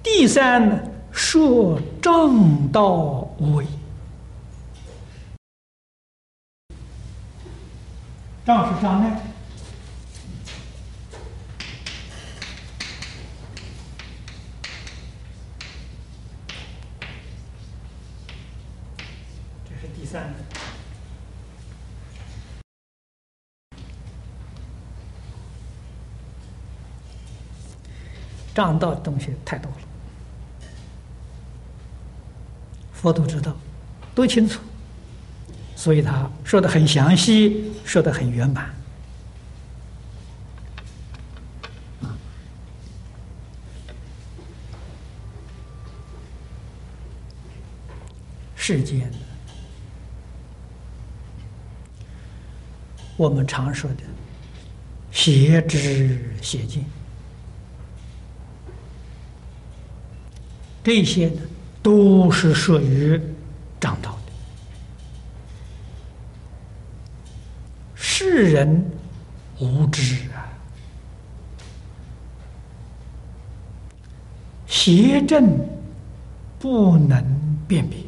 [0.00, 2.84] 第三呢，说正道
[3.36, 3.66] 无为，
[8.44, 9.20] 障是障碍。
[28.56, 29.78] 障道的东西太多了，
[32.90, 33.54] 佛都知道，
[34.14, 34.62] 都清楚，
[35.76, 38.74] 所以他说的很详细，说的很圆满。
[48.54, 49.12] 世间
[53.18, 54.02] 我们常说的
[55.12, 56.82] 邪知邪见。
[60.86, 61.42] 这些呢，
[61.82, 63.20] 都是属于
[63.80, 64.32] 正道的。
[67.96, 68.88] 世人
[69.58, 70.46] 无知啊，
[74.68, 75.58] 邪正
[76.60, 77.20] 不能
[77.66, 77.98] 辨别，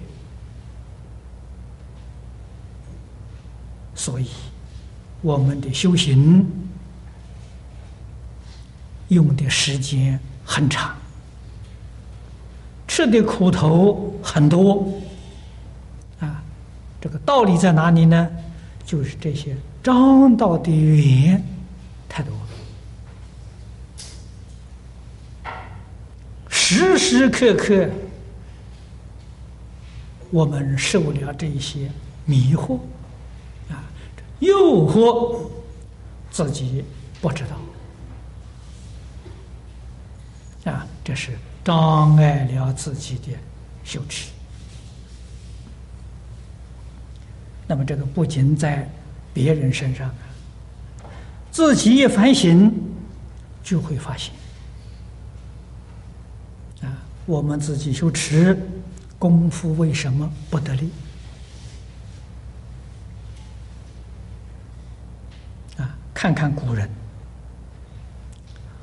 [3.97, 4.29] 所以
[5.21, 6.47] 我们的修行
[9.09, 10.97] 用的时间很长。
[12.99, 14.93] 吃的苦头很多，
[16.19, 16.43] 啊，
[17.01, 18.29] 这个道理在哪里呢？
[18.85, 21.41] 就是这些张道的缘
[22.09, 22.35] 太多
[25.45, 25.53] 了，
[26.49, 27.89] 时时刻刻
[30.33, 31.89] 我们受了这一些
[32.25, 32.81] 迷惑
[33.71, 33.85] 啊，
[34.41, 34.57] 诱
[34.89, 35.39] 惑，
[36.33, 36.85] 自己
[37.21, 37.45] 不知
[40.65, 41.39] 道啊，这是
[41.69, 43.37] 障碍了自己的
[43.85, 44.31] 修持。
[47.67, 48.91] 那么这个不仅在
[49.35, 50.11] 别人身上，
[51.51, 52.73] 自己一反省
[53.63, 54.33] 就会发现
[56.81, 56.89] 啊，
[57.27, 58.59] 我们自己修持
[59.19, 60.91] 功夫为什么不得力
[65.77, 65.95] 啊？
[66.15, 66.89] 看看古人，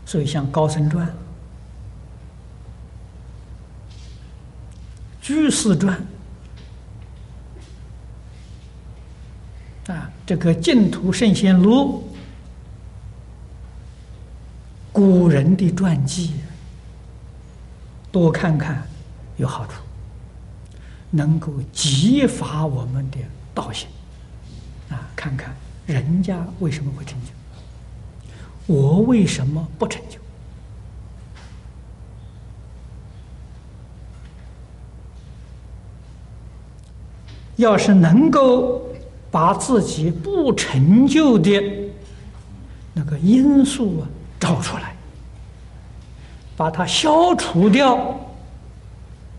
[0.05, 1.07] 所以像《高僧传》
[5.25, 5.99] 《居士传》。
[9.91, 12.07] 啊，这个净土圣贤录，
[14.91, 16.35] 古人的传记，
[18.11, 18.87] 多看看
[19.37, 19.81] 有好处，
[21.09, 23.17] 能够激发我们的
[23.51, 23.87] 道心。
[24.89, 25.55] 啊，看看
[25.87, 27.31] 人家为什么会成就，
[28.71, 30.19] 我为什么不成就？
[37.57, 38.81] 要是能够。
[39.31, 41.61] 把自己不成就的
[42.93, 44.07] 那个因素啊
[44.39, 44.95] 找出来，
[46.55, 48.17] 把它消除掉，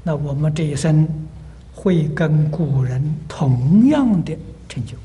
[0.03, 1.09] 那我们这一生
[1.73, 4.37] 会跟古人同样的
[4.69, 4.99] 成就。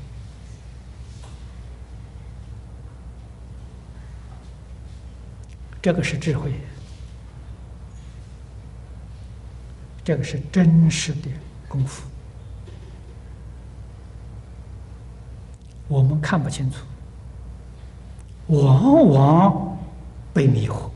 [5.80, 6.52] 这个是智慧，
[10.04, 11.30] 这个是真实的
[11.66, 12.11] 功夫。
[15.92, 16.78] 我们看不清楚，
[18.46, 19.76] 往往
[20.32, 20.88] 被迷惑。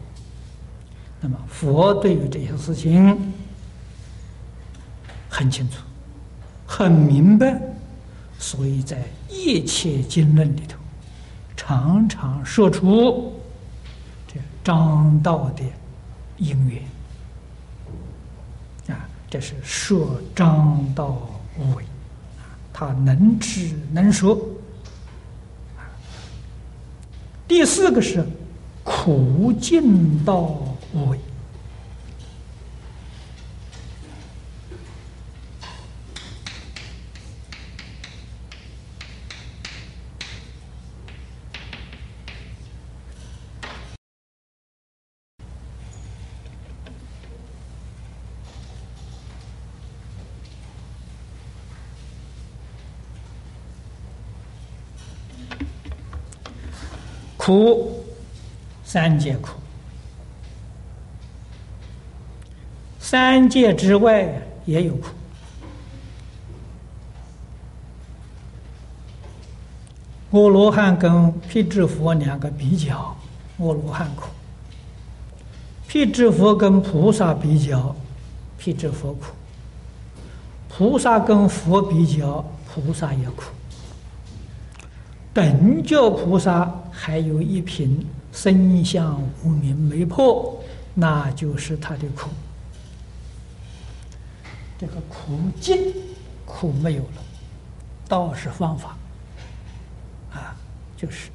[1.21, 3.35] 那么佛对于这些事情
[5.29, 5.83] 很清楚、
[6.67, 7.61] 很明白，
[8.39, 10.79] 所以在一切经论里头，
[11.55, 13.35] 常常说出
[14.27, 15.63] 这张道的
[16.39, 16.83] 因缘
[18.97, 21.19] 啊，这是说张道
[21.59, 21.85] 无为
[22.73, 24.41] 他能知能说。
[27.49, 28.25] 第四个是
[28.83, 30.59] 苦尽道
[30.95, 31.15] 无。
[57.47, 58.03] 苦，
[58.85, 59.51] 三界苦，
[62.99, 65.07] 三界之外也有苦。
[70.33, 73.17] 阿罗汉跟辟支佛两个比较，
[73.59, 74.27] 阿罗汉苦；
[75.87, 77.95] 辟支佛跟菩萨比较，
[78.59, 79.27] 辟支佛苦；
[80.69, 83.45] 菩萨跟佛比较，菩萨也苦。
[85.37, 90.59] 等觉菩萨还有一品身相无明没破，
[90.95, 92.30] 那就是他的苦。
[94.78, 95.93] 这个苦尽，
[96.47, 97.22] 苦没有了，
[98.09, 98.97] 倒是方法
[100.32, 100.57] 啊，
[100.97, 101.28] 就是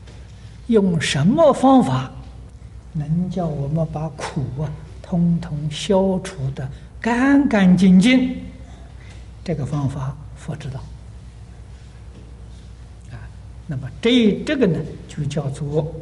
[0.65, 2.11] 用什么方法
[2.93, 4.65] 能叫我们把苦啊
[5.03, 6.67] 通通消除的
[6.99, 8.35] 干干净净？
[9.43, 10.79] 这个方法佛知道。
[13.71, 15.95] 那么这这个呢，就叫做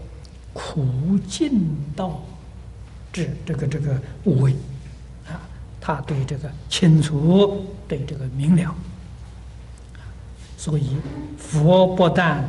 [0.53, 1.51] 苦尽
[1.95, 2.19] 道
[3.13, 4.55] 智，这个这个无为
[5.27, 5.37] 啊，
[5.79, 8.73] 他对这个清楚，对这个明了，
[10.57, 10.97] 所以
[11.37, 12.43] 佛不但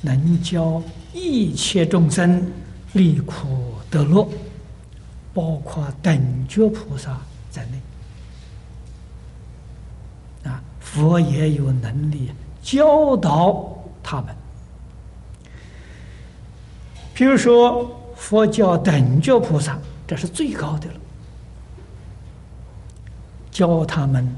[0.00, 0.82] 能教
[1.14, 2.44] 一切众生
[2.94, 4.28] 离苦得乐，
[5.32, 7.20] 包括等觉菩萨
[7.52, 7.80] 在内
[10.50, 14.34] 啊，佛也有能力教导他们。
[17.16, 20.94] 比如说，佛教等觉菩萨，这是最高的了。
[23.50, 24.30] 教他们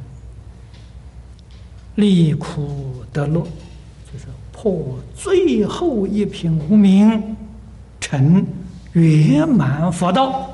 [1.96, 3.42] 离苦得乐，
[4.12, 7.36] 就是破最后一品无名，
[7.98, 8.46] 成
[8.92, 10.48] 圆满佛道。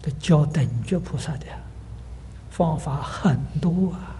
[0.00, 1.46] 这教等觉菩萨的
[2.48, 4.14] 方法很多啊，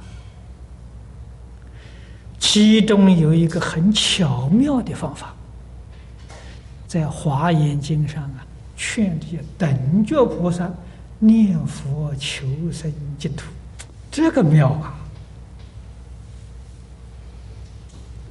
[2.40, 5.32] 其中有一个很巧妙的方法。
[6.93, 10.70] 在《华严经》上啊，劝这些等觉菩萨
[11.20, 13.51] 念佛求生净土，
[14.11, 15.01] 这个妙啊！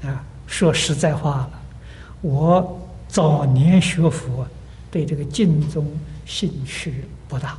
[0.04, 1.62] 啊，说实在话了，
[2.22, 4.46] 我早年学佛，
[4.92, 5.88] 对这个净宗
[6.28, 7.58] 兴趣不大。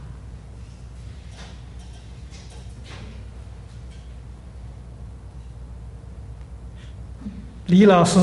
[7.66, 8.20] 李老师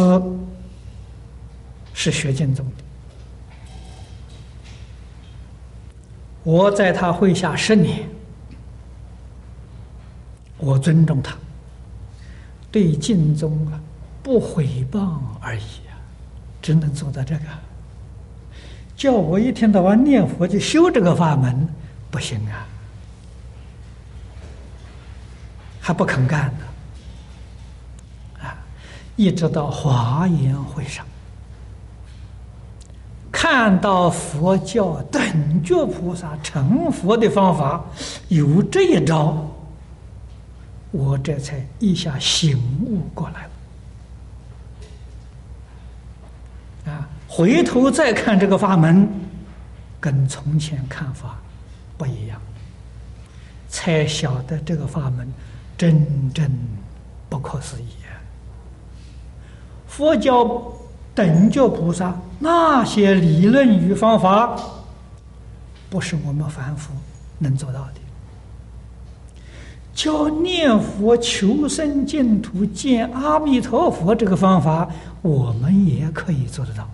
[2.01, 2.83] 是学净宗的，
[6.43, 8.07] 我在他会下十年，
[10.57, 11.35] 我尊重他，
[12.71, 13.77] 对净宗啊
[14.23, 15.99] 不毁谤而已啊，
[16.61, 17.43] 只能做到这个。
[18.95, 21.67] 叫我一天到晚念佛就修这个法门，
[22.09, 22.65] 不行啊，
[25.81, 26.65] 还不肯干呢。
[28.41, 28.55] 啊
[29.17, 31.05] 一直到华严会上，
[33.31, 37.85] 看到佛教等觉菩萨成佛的方法
[38.27, 39.47] 有这一招，
[40.91, 43.43] 我这才一下醒悟过来
[46.85, 46.91] 了。
[46.91, 49.07] 啊，回头再看这个法门，
[49.99, 51.37] 跟从前看法
[51.97, 52.41] 不一样，
[53.67, 55.31] 才晓得这个法门
[55.77, 56.49] 真正
[57.29, 57.85] 不可思议。
[59.87, 60.45] 佛教
[61.13, 64.57] 等觉菩萨那些理论与方法，
[65.89, 66.93] 不是我们凡夫
[67.37, 67.93] 能做到的。
[69.93, 74.87] 叫念佛求生净土、见阿弥陀佛这个方法，
[75.21, 76.87] 我们也可以做得到。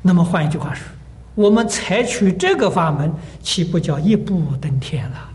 [0.00, 0.86] 那么换一句话说，
[1.34, 5.30] 我们采取这个法门，岂不叫一步登天了？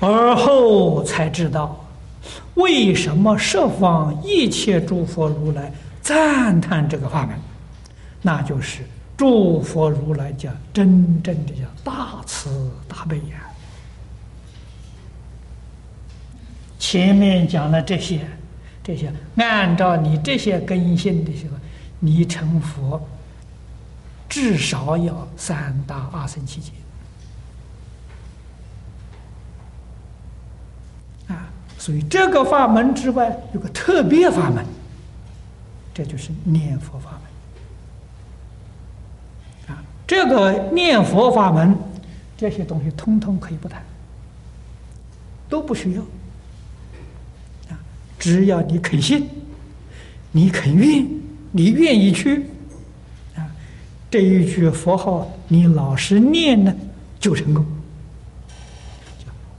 [0.00, 1.84] 而后才知道，
[2.54, 7.36] 为什么十方一切诸佛如来赞叹这个法门，
[8.22, 8.84] 那就是
[9.16, 13.50] 诸佛如来讲真正的叫大慈大悲呀。
[16.78, 18.20] 前面讲了这些，
[18.84, 21.56] 这些按照你这些根性的时候，
[21.98, 23.00] 你成佛
[24.28, 26.70] 至少要三大阿僧祇劫。
[31.88, 34.62] 所以这个法门之外有个特别法门，
[35.94, 37.18] 这就是念佛法
[39.66, 39.74] 门。
[39.74, 41.74] 啊，这个念佛法门，
[42.36, 43.82] 这些东西通通可以不谈，
[45.48, 46.02] 都不需要。
[47.70, 47.80] 啊，
[48.18, 49.26] 只要你肯信，
[50.30, 51.08] 你肯愿，
[51.52, 52.44] 你愿意去，
[53.34, 53.48] 啊，
[54.10, 56.74] 这一句佛号你老实念呢，
[57.18, 57.64] 就成功。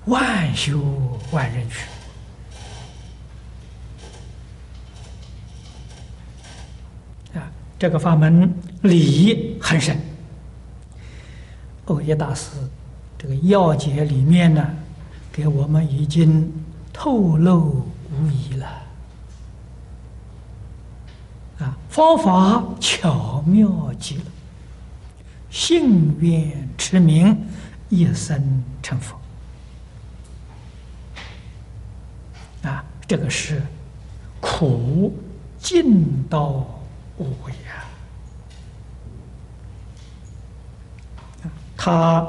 [0.05, 0.79] 万修
[1.31, 1.87] 万人去。
[7.79, 9.97] 这个法门理很深，
[11.85, 12.51] 欧耶大师
[13.17, 14.69] 这个要解里面呢，
[15.31, 16.51] 给我们已经
[16.91, 18.67] 透露无疑了。
[21.59, 24.25] 啊，方法巧妙极了，
[25.49, 27.45] 信愿持名，
[27.87, 29.17] 一生成佛。
[32.63, 33.61] 啊，这个是
[34.41, 35.17] 苦
[35.57, 36.78] 尽道
[37.19, 37.53] 到无悔。
[41.81, 42.27] 他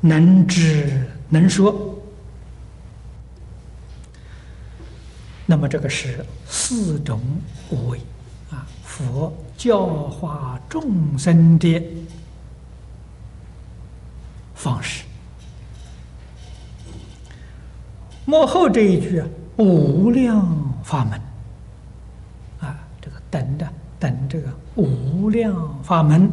[0.00, 1.98] 能知能说，
[5.46, 7.20] 那么这个是四种
[7.70, 7.98] 无为
[8.52, 11.82] 啊，佛教化众生的
[14.54, 15.04] 方式。
[18.24, 19.26] 幕后这一句啊
[19.56, 20.46] 无量
[20.84, 21.20] 法门
[22.60, 23.68] 啊，这个等等
[24.04, 26.30] 等这个无量法门，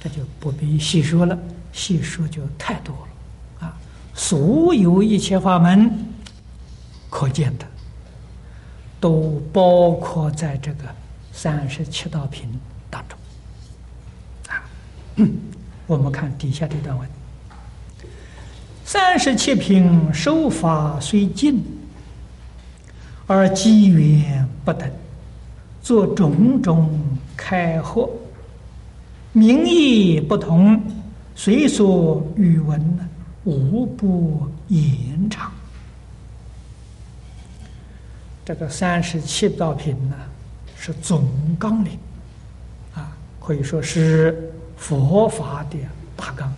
[0.00, 1.38] 这就不必细说了。
[1.72, 2.92] 细说就太多
[3.60, 3.78] 了，啊，
[4.12, 5.88] 所有一切法门
[7.08, 7.64] 可见的，
[8.98, 10.84] 都包括在这个
[11.32, 12.48] 三十七道品
[12.90, 13.18] 当中，
[14.48, 14.66] 啊，
[15.86, 17.08] 我们看底下这段文：
[18.84, 21.64] 三十七品受法虽尽，
[23.28, 24.90] 而机缘不等，
[25.82, 26.88] 做种种
[27.36, 28.08] 开惑，
[29.32, 30.80] 名义不同。
[31.34, 33.08] 随所语文呢，
[33.44, 35.50] 无不言长。
[38.44, 40.16] 这个三十七道品呢，
[40.76, 41.26] 是总
[41.58, 41.98] 纲领，
[42.94, 45.78] 啊，可以说是佛法的
[46.14, 46.52] 大纲，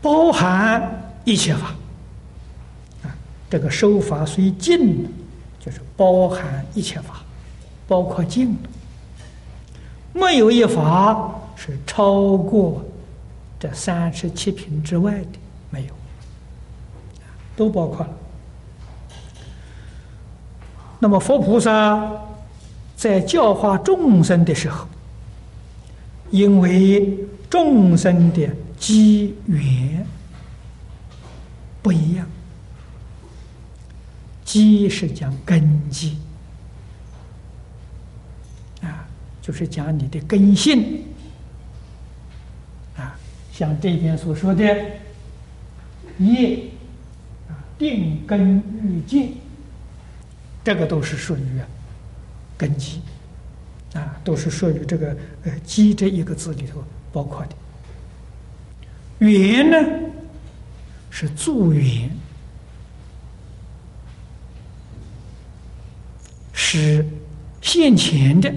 [0.00, 1.74] 包含一切法。
[3.48, 5.06] 这个收法虽尽，
[5.60, 7.22] 就是包含一切法，
[7.86, 8.56] 包括净
[10.12, 12.84] 没有一法是超过
[13.58, 15.38] 这三十七品之外的，
[15.70, 15.94] 没有，
[17.54, 18.12] 都包括了。
[20.98, 22.10] 那么佛菩萨
[22.96, 24.86] 在教化众生的时候，
[26.30, 27.16] 因为
[27.48, 30.06] 众生的机缘
[31.82, 32.26] 不一样，
[34.46, 36.16] 基是讲根基
[38.80, 39.06] 啊，
[39.42, 41.02] 就是讲你的根性
[42.96, 43.18] 啊，
[43.52, 44.64] 像这边所说的
[46.18, 46.64] 业
[47.48, 49.28] 啊，定根欲界。
[50.64, 51.60] 这个都是属于
[52.56, 53.00] 根基
[53.94, 56.82] 啊，都是属于这个呃“基”这一个字里头
[57.12, 57.52] 包括的。
[59.18, 59.76] 缘呢
[61.10, 62.10] 是助缘，
[66.68, 67.06] 是
[67.62, 68.52] 现前的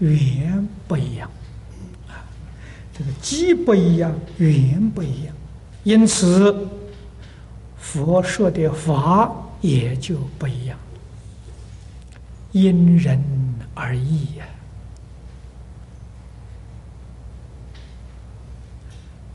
[0.00, 1.30] 缘不一样
[2.08, 2.26] 啊，
[2.92, 5.34] 这个基不一样，缘不一样，
[5.84, 6.68] 因此
[7.78, 9.44] 佛说的法。
[9.60, 10.78] 也就不一样，
[12.52, 13.20] 因人
[13.74, 14.46] 而异呀，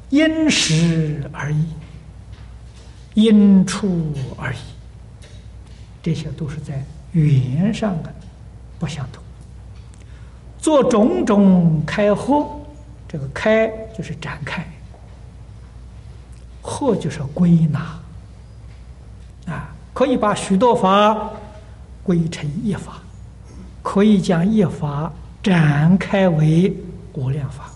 [0.10, 1.66] 因时而异，
[3.16, 4.58] 因处而异，
[6.04, 8.14] 这些都是在语言上的
[8.78, 9.24] 不相同。
[10.60, 12.46] 做种种开合，
[13.08, 14.64] 这个开就是展开，
[16.62, 17.80] 惑就是归纳。
[19.46, 21.30] 啊可以把许多法
[22.02, 23.02] 归成一法，
[23.84, 25.12] 可以将一法
[25.44, 26.76] 展开为
[27.14, 27.72] 无量法，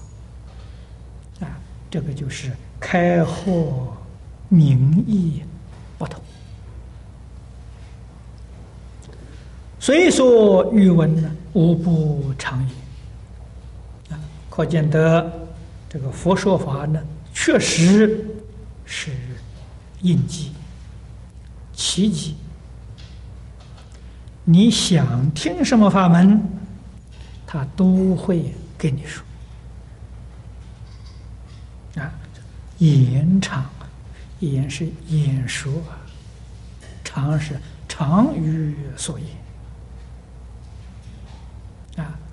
[1.42, 1.46] 啊，
[1.92, 3.96] 这个就是开合
[4.50, 5.44] 名义
[6.00, 6.20] 不同。
[9.88, 14.20] 所以说，语文呢无不常也，啊，
[14.50, 15.48] 可见得
[15.88, 17.02] 这个佛说法呢，
[17.34, 18.28] 确实
[18.84, 19.12] 是
[20.02, 20.52] 应机。
[21.72, 22.36] 奇迹！
[24.44, 26.38] 你想听什么法门，
[27.46, 29.24] 他都会跟你说。
[31.96, 32.12] 啊，
[32.80, 33.66] 言长，
[34.42, 35.72] 言是言说，
[37.06, 37.58] 长是
[37.88, 39.30] 长语所言。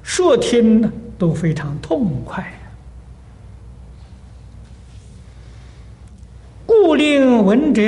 [0.04, 2.48] 说听呢都非常痛快。
[6.64, 7.82] 故令闻者。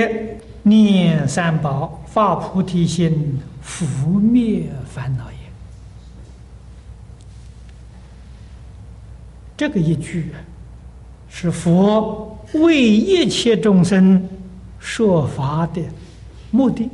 [0.69, 5.39] 念三宝，发菩提心，伏灭烦恼也。
[9.57, 10.33] 这个一句，
[11.29, 14.29] 是佛为一切众生
[14.81, 15.81] 说法的
[16.51, 16.91] 目的。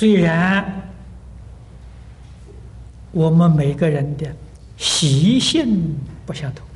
[0.00, 0.64] 虽然
[3.12, 4.34] 我们每个人的。
[4.78, 5.94] 习性
[6.24, 6.66] 不相同，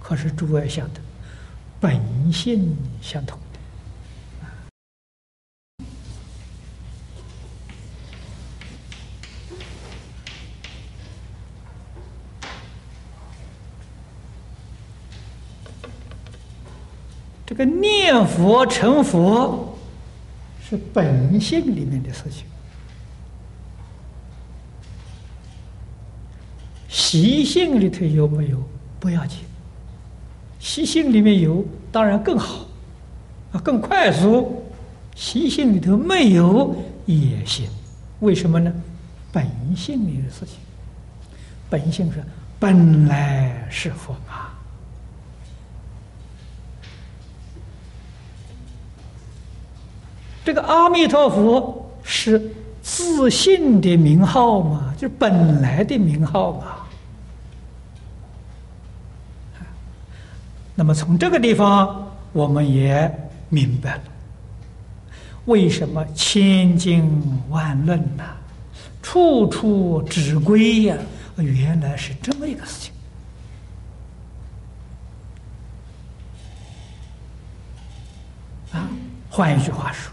[0.00, 1.00] 可是诸位晓得，
[1.80, 3.58] 本性相同的。
[17.44, 19.71] 这个念佛成佛，
[20.72, 22.46] 是本性里面的事情。
[26.88, 28.62] 习性里头有没有
[28.98, 29.40] 不要紧，
[30.58, 32.66] 习性里面有当然更好，
[33.52, 34.64] 啊更快速。
[35.14, 36.74] 习性里头没有
[37.04, 37.68] 也行，
[38.20, 38.72] 为什么呢？
[39.30, 39.46] 本
[39.76, 40.56] 性里的事情，
[41.68, 42.24] 本性是
[42.58, 44.51] 本来是佛嘛。
[50.44, 52.40] 这个阿弥陀佛是
[52.82, 56.76] 自信的名号嘛，就是本来的名号嘛。
[60.74, 63.08] 那么从这个地方，我们也
[63.48, 64.02] 明白了，
[65.44, 68.24] 为什么千经万论呐，
[69.02, 70.96] 处处指归呀？
[71.36, 72.92] 原来是这么一个事情。
[78.72, 78.88] 啊，
[79.30, 80.12] 换一句话说，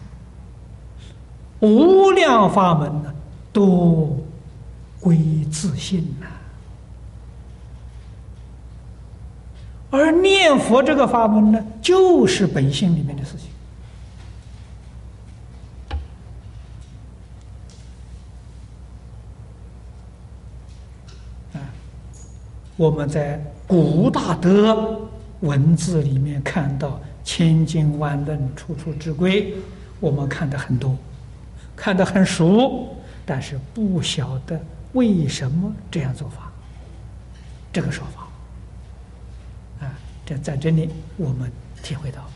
[1.60, 3.14] 无量法门呢，
[3.52, 4.18] 都
[5.00, 5.18] 归
[5.52, 6.28] 自信呐。
[9.92, 13.48] 而念佛这个法门呢，就是本性里面的事情。
[22.78, 25.02] 我们在古大德
[25.42, 29.54] 文字里面看到千经万论、处处之规，
[30.00, 30.96] 我们看的很多，
[31.80, 32.94] 看得很熟，
[33.26, 34.60] 但是不晓得
[34.92, 36.52] 为什么这样做法，
[37.72, 38.28] 这个说法，
[39.86, 39.94] 啊，
[40.26, 41.50] 这在这里我们
[41.82, 42.30] 体会到，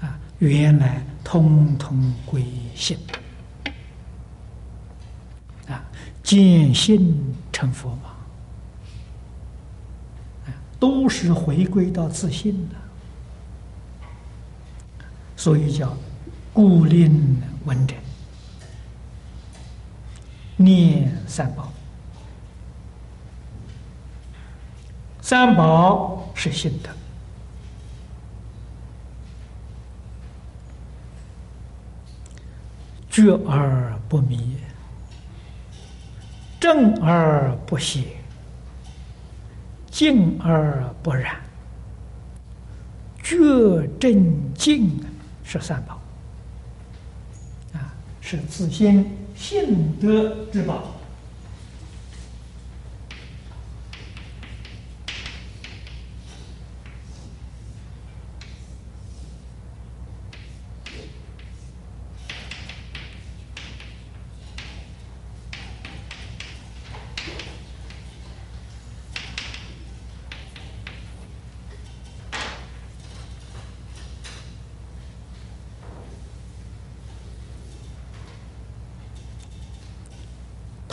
[0.00, 2.44] 啊，原来通通归
[2.74, 2.98] 心。
[6.24, 7.14] 见性
[7.52, 8.14] 成佛嘛，
[10.80, 12.76] 都是回归到自信的，
[15.36, 15.94] 所以叫
[16.52, 17.94] 故令闻者
[20.56, 21.72] 念三宝，
[25.20, 26.90] 三宝是心的，
[33.10, 34.56] 觉而不迷。
[36.60, 38.04] 正而不邪，
[39.90, 41.40] 静而不染，
[43.22, 45.04] 觉正静
[45.42, 46.00] 是三宝，
[48.22, 49.04] 是自心
[49.36, 50.91] 性德之宝。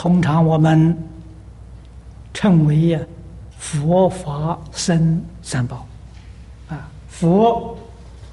[0.00, 0.96] 通常我们
[2.32, 3.00] 称为呀
[3.58, 5.86] 佛法僧三宝，
[6.70, 7.76] 啊，佛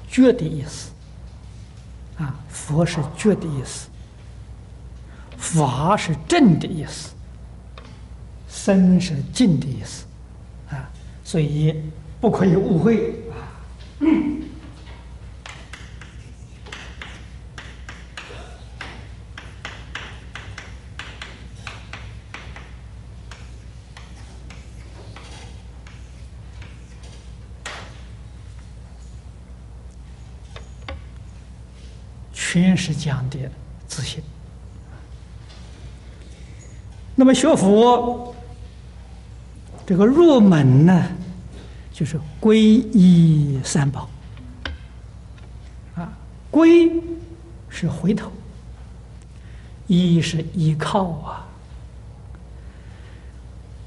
[0.08, 0.90] 觉的意思，
[2.16, 3.86] 啊，佛是觉的意思，
[5.36, 7.10] 法是正的意思，
[8.48, 10.06] 僧是静的意思，
[10.70, 10.88] 啊，
[11.22, 11.78] 所以
[12.18, 13.10] 不可以误会。
[13.28, 13.36] 啊。
[14.00, 14.37] 全
[32.88, 33.38] 是讲的
[33.86, 34.22] 自信。
[37.14, 38.34] 那么学佛，
[39.84, 41.06] 这个入门呢，
[41.92, 44.08] 就是皈依三宝。
[45.96, 46.10] 啊，
[46.50, 46.98] 皈
[47.68, 48.32] 是回头，
[49.86, 51.46] 依是依靠啊。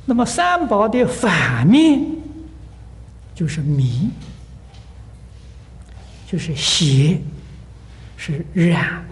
[0.06, 2.06] 那么三宝的反面
[3.34, 4.11] 就是迷，
[6.28, 7.19] 就是邪。
[8.23, 9.03] 是染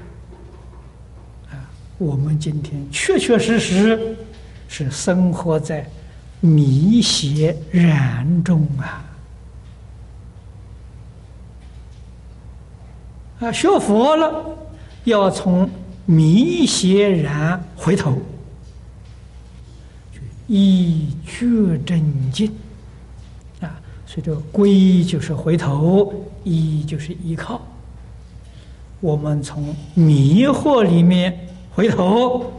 [1.49, 1.57] 啊！
[1.97, 4.15] 我们今天确确实实
[4.67, 5.83] 是生活在
[6.41, 9.03] 迷邪染中啊！
[13.39, 14.55] 啊，学佛了，
[15.05, 15.67] 要从
[16.05, 18.15] 迷邪染回头，
[20.45, 22.55] 一觉正境
[23.59, 23.73] 啊！
[24.05, 26.13] 所以这个归就是回头，
[26.43, 27.59] 依就是依靠。
[29.01, 32.51] 我们从迷惑里面回头，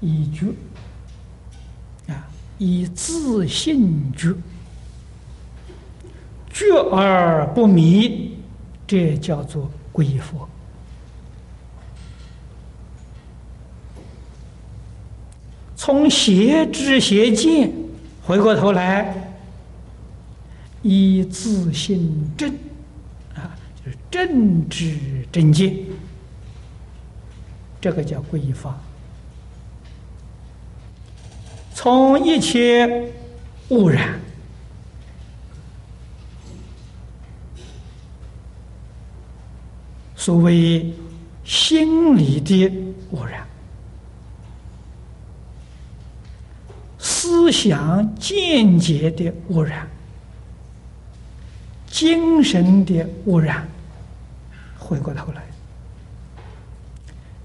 [0.00, 0.46] 以觉
[2.12, 2.28] 啊，
[2.58, 4.34] 以自信觉，
[6.50, 8.36] 觉而不迷，
[8.86, 10.46] 这叫做归佛。
[15.74, 17.72] 从邪知邪见
[18.22, 19.32] 回过头来，
[20.82, 22.52] 以自信正。
[24.16, 24.96] 正知
[25.30, 25.76] 正见，
[27.82, 28.74] 这个叫皈依法。
[31.74, 33.12] 从一切
[33.68, 34.18] 污染，
[40.16, 40.90] 所谓
[41.44, 42.72] 心理的
[43.10, 43.46] 污染、
[46.98, 49.86] 思想见解的污染、
[51.86, 53.68] 精神的污染。
[54.86, 55.42] 回过头来，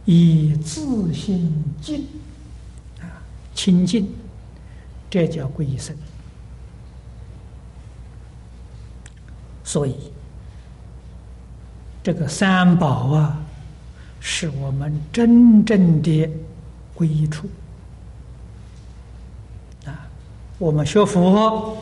[0.05, 1.51] 以自信
[1.81, 2.05] 净
[2.99, 3.09] 啊
[3.55, 4.07] 清净，
[5.09, 5.95] 这叫皈依僧。
[9.63, 9.95] 所以，
[12.03, 13.39] 这个三宝啊，
[14.19, 16.29] 是我们真正的
[16.95, 17.49] 皈依处
[19.85, 20.07] 啊。
[20.59, 21.75] 我们学佛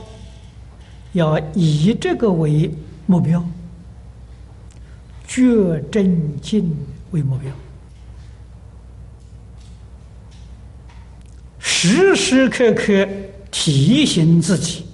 [1.11, 2.73] 要以这个为
[3.06, 3.44] 目标。
[5.30, 6.76] 觉正境
[7.12, 7.52] 为目标，
[11.60, 13.08] 时时刻刻
[13.52, 14.88] 提醒自己，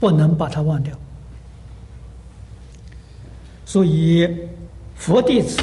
[0.00, 0.96] 不能把它忘掉。
[3.66, 4.26] 所以，
[4.96, 5.62] 佛弟子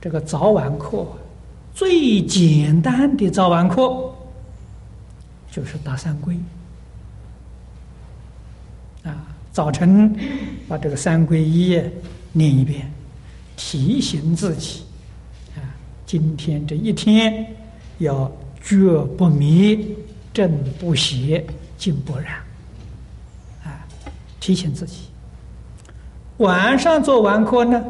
[0.00, 1.06] 这个早晚课
[1.72, 4.12] 最简单的早晚课
[5.48, 6.36] 就是打三归
[9.04, 9.14] 啊，
[9.56, 10.14] 早晨
[10.68, 11.82] 把这个三皈依
[12.30, 12.92] 念一遍，
[13.56, 14.82] 提醒自己
[15.56, 15.64] 啊，
[16.04, 17.56] 今天这一天
[17.96, 18.30] 要
[18.62, 19.96] 觉不迷，
[20.30, 21.42] 正不邪，
[21.78, 22.34] 静不染
[23.64, 23.80] 啊，
[24.38, 25.04] 提醒自己。
[26.36, 27.82] 晚上做完课呢，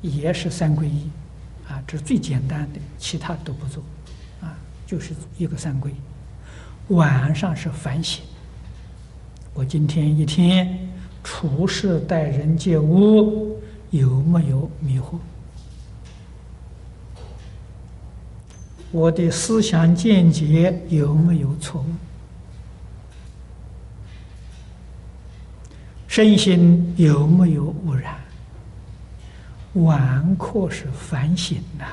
[0.00, 1.10] 也是三皈依，
[1.68, 3.82] 啊，这是最简单的，其他都不做，
[4.40, 4.54] 啊，
[4.86, 5.90] 就是一个三皈。
[6.94, 8.22] 晚上是反省，
[9.52, 10.78] 我今天一天
[11.30, 13.60] 处事待人接物
[13.90, 15.18] 有没有迷惑？
[18.90, 21.84] 我的思想见解有没有错误？
[26.08, 28.16] 身心有没有污染？
[29.74, 31.84] 晚课是反省呐，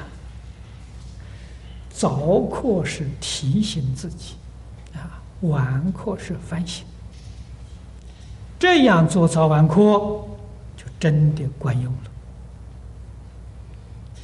[1.89, 4.35] 早课是提醒自己，
[4.93, 6.85] 啊，晚课是反省。
[8.57, 9.75] 这样做早晚课
[10.77, 11.91] 就真的管用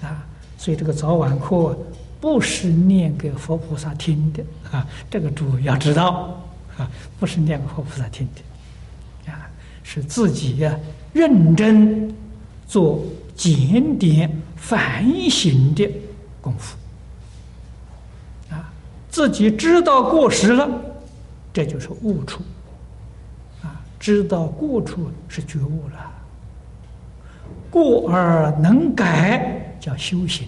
[0.01, 0.25] 了，啊，
[0.57, 1.77] 所以这个早晚课
[2.19, 6.41] 不是念给佛菩萨听的啊，这个主要知道
[6.77, 6.89] 啊，
[7.19, 9.47] 不是念给佛菩萨听的啊。
[9.83, 10.79] 是自己呀，
[11.11, 12.15] 认真
[12.67, 13.03] 做
[13.35, 15.89] 检点反省的
[16.39, 16.77] 功夫
[18.49, 18.71] 啊，
[19.09, 20.69] 自己知道过失了，
[21.51, 22.41] 这就是悟处，
[24.01, 26.11] 知道过处是觉悟了，
[27.69, 30.47] 过而能改叫修行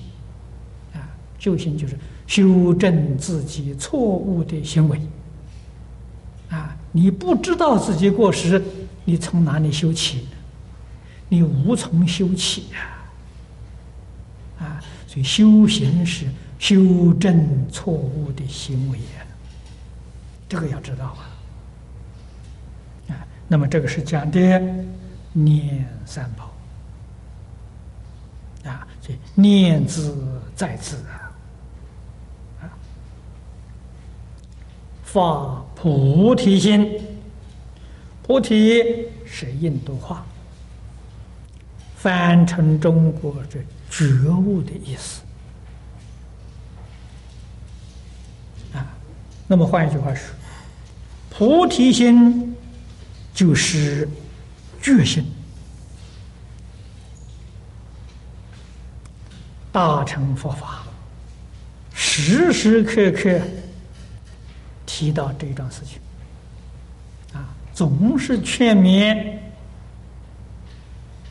[0.94, 0.98] 啊，
[1.38, 5.00] 修行就是修正自己错误的行为
[6.50, 8.60] 啊，你不知道自己过失。
[9.06, 10.26] 你从哪里修起？
[11.30, 14.66] 你无从修起啊！
[14.66, 16.26] 啊，所以修行是
[16.58, 19.26] 修正错误的行为呀，
[20.50, 21.30] 这个要知道啊。
[23.54, 24.40] 那么这个是讲的
[25.32, 26.52] 念三宝
[28.68, 31.30] 啊，所以念字在字啊，
[32.64, 32.66] 啊，
[35.04, 37.00] 发菩提心。
[38.24, 40.26] 菩提是印度话，
[41.96, 45.22] 翻成中国这觉悟的意思
[48.74, 48.84] 啊。
[49.46, 50.34] 那么换一句话说，
[51.30, 52.53] 菩提心
[53.34, 54.08] 就是
[54.82, 55.26] 觉心，
[59.72, 60.84] 大乘佛法
[61.94, 63.42] 时时刻刻
[64.86, 66.00] 提到这一桩事情
[67.34, 67.50] 啊。
[67.74, 69.38] 总是劝勉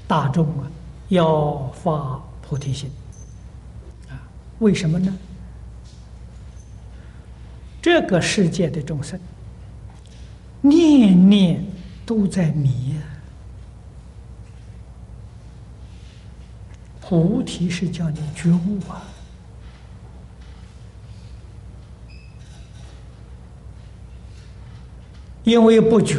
[0.08, 0.68] 大众啊，
[1.08, 2.90] 要发菩提心
[4.08, 4.18] 啊？
[4.58, 5.16] 为什么呢？
[7.80, 9.18] 这个世界的众生，
[10.60, 11.64] 念念
[12.12, 13.00] 都在迷啊。
[17.00, 19.02] 菩提是叫你觉悟啊。
[25.42, 26.18] 因为不觉，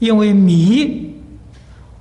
[0.00, 1.14] 因为迷，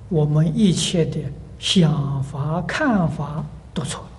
[0.10, 1.20] 我们一切的
[1.60, 4.10] 想法、看法都错了。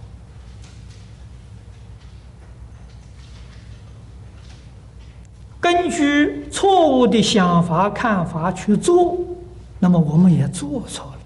[5.72, 9.16] 根据错误的想法、看法去做，
[9.78, 11.18] 那么我们也做错了。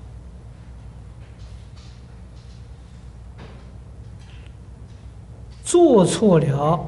[5.65, 6.87] 做错了，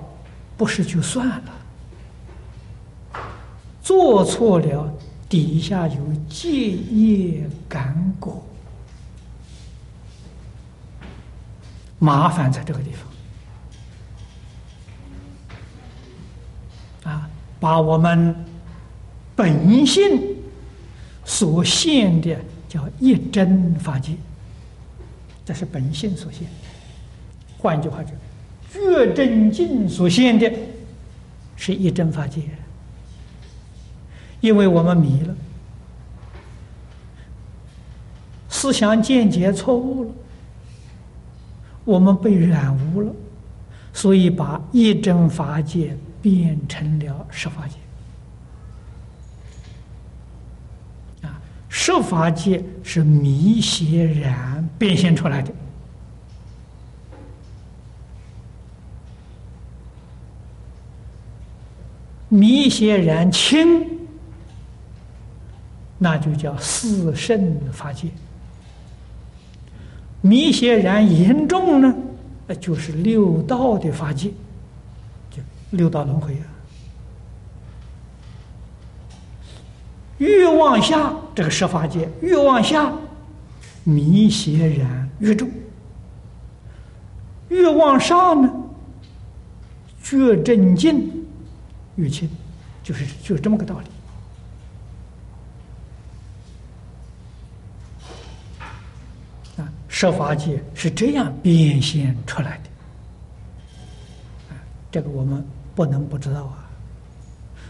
[0.56, 1.52] 不是就算了。
[3.82, 4.94] 做错了，
[5.28, 5.97] 底下有
[6.28, 8.40] 戒业感果，
[11.98, 13.07] 麻烦在这个地方
[17.60, 18.35] 把我们
[19.35, 20.36] 本性
[21.24, 22.36] 所现的
[22.68, 24.12] 叫一真法界，
[25.44, 26.47] 这是本性所现。
[27.59, 28.12] 换句话讲，
[28.72, 30.51] 觉真境所现的
[31.56, 32.43] 是一真法界。
[34.40, 35.35] 因为我们迷了，
[38.48, 40.10] 思想见解错误了，
[41.85, 43.12] 我们被染污了，
[43.93, 47.77] 所以把一真法界变成了十法界
[51.27, 55.53] 啊，十法界是迷邪染变现出来的。
[62.31, 63.86] 迷邪染轻，
[65.97, 68.09] 那就叫四圣法界；
[70.20, 71.95] 迷邪染严重呢，
[72.47, 74.31] 那就是六道的法界。
[75.70, 76.45] 六道轮回啊。
[80.19, 82.93] 越往下，这个十法界越往下，
[83.85, 85.49] 迷邪然越重；
[87.49, 88.53] 越往上呢，
[90.03, 91.24] 觉正净
[91.95, 92.28] 越轻，
[92.82, 93.78] 就是就是这么个道
[99.57, 99.62] 理。
[99.62, 102.65] 啊，十法界是这样变现出来的。
[104.90, 105.47] 这个我们
[105.79, 106.67] 不能不知道啊。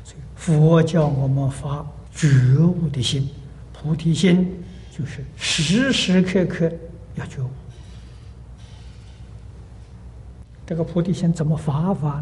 [0.02, 1.84] 所以佛教我们发。
[2.14, 2.26] 觉
[2.58, 3.28] 悟的心，
[3.72, 6.72] 菩提心就是时时刻刻
[7.14, 7.48] 要觉悟。
[10.66, 12.20] 这个菩提心怎么发法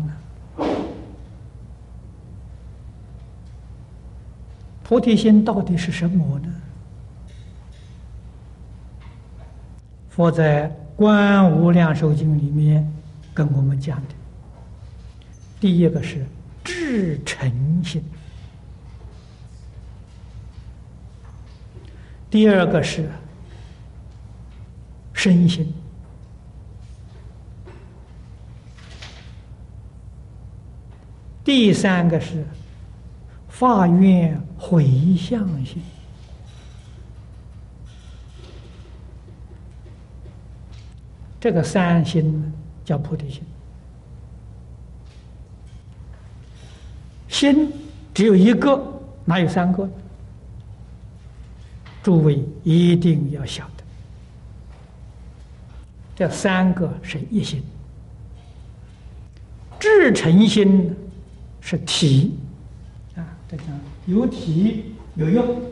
[0.58, 0.66] 呢？
[4.82, 6.52] 菩提心到底是什么呢？
[10.10, 12.86] 佛在《观无量寿经》里面
[13.32, 14.14] 跟我们讲的，
[15.58, 16.26] 第一个是
[16.62, 18.04] 至诚心。
[22.28, 23.08] 第二个是
[25.14, 25.72] 身心，
[31.42, 32.44] 第三个是
[33.48, 35.80] 发愿回向心，
[41.40, 42.52] 这个三心
[42.84, 43.42] 叫菩提心。
[47.36, 47.70] 心
[48.14, 48.82] 只有一个，
[49.26, 49.86] 哪有三个？
[52.02, 53.84] 诸位一定要晓得，
[56.16, 57.62] 这三个是一心，
[59.78, 60.96] 至诚心
[61.60, 62.38] 是体
[63.16, 63.64] 啊，这个
[64.06, 65.62] 有体有用，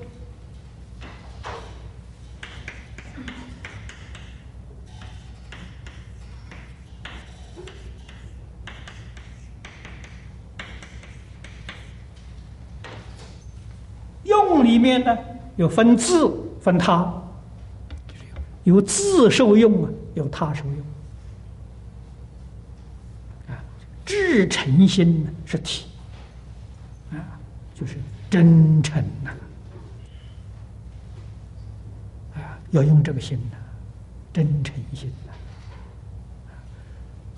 [14.24, 15.16] 用里面呢。
[15.56, 16.28] 有分自
[16.60, 17.14] 分他，
[18.64, 20.76] 有自受用啊，有他受用
[23.46, 23.54] 啊。
[24.04, 25.86] 至诚心呢是体
[27.12, 27.38] 啊，
[27.72, 27.98] 就是
[28.28, 29.30] 真诚呐
[32.34, 33.56] 啊，要用这个心呐，
[34.32, 35.32] 真诚心呐。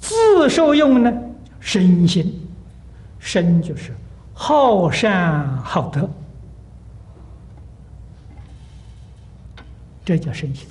[0.01, 1.13] 自受用呢，
[1.61, 2.49] 身心，
[3.19, 3.95] 身就是
[4.33, 6.09] 好善好德。
[10.07, 10.69] 这叫身心。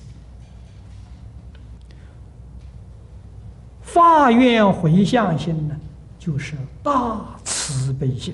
[3.82, 5.78] 发愿回向心呢，
[6.18, 8.34] 就是大慈悲心，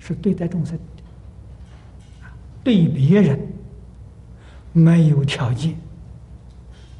[0.00, 0.76] 是对待众生，
[2.64, 3.38] 对别人
[4.72, 5.76] 没有条件，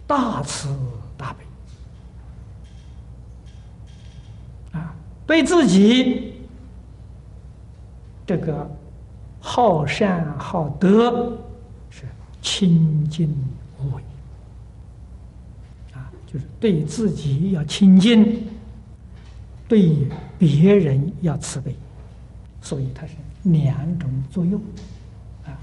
[0.07, 0.69] 大慈
[1.17, 1.45] 大悲
[4.79, 4.95] 啊，
[5.27, 6.35] 对自己
[8.25, 8.71] 这个
[9.41, 11.37] 好善好德。
[12.43, 13.33] 清净
[13.81, 14.03] 无为
[15.95, 18.45] 啊，就是对自己要清净，
[19.69, 19.97] 对
[20.39, 21.75] 别人要慈悲，
[22.61, 23.13] 所以它是
[23.45, 24.61] 两种作用
[25.47, 25.57] 啊。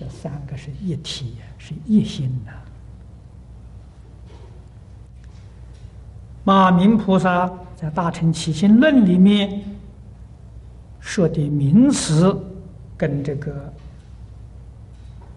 [0.00, 2.52] 这三个是一体，是一心呐。
[6.42, 7.46] 马明菩萨
[7.76, 9.62] 在《大乘起心论》里面
[11.00, 12.34] 说的名词，
[12.96, 13.72] 跟这个。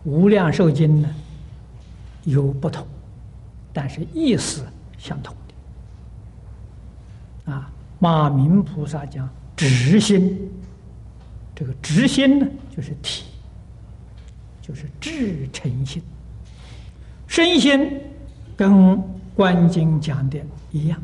[0.06, 1.10] 无量寿经呢
[2.23, 2.88] 有不同，
[3.73, 4.64] 但是意思
[4.98, 5.36] 相同
[7.45, 7.52] 的。
[7.52, 7.69] 啊，
[7.99, 10.49] 马明菩萨讲直心，
[11.56, 13.26] 这个直心呢就是体，
[14.61, 16.02] 就是至诚心。
[17.27, 17.99] 身心
[18.56, 19.02] 跟
[19.36, 20.40] 观经讲的
[20.72, 21.02] 一样，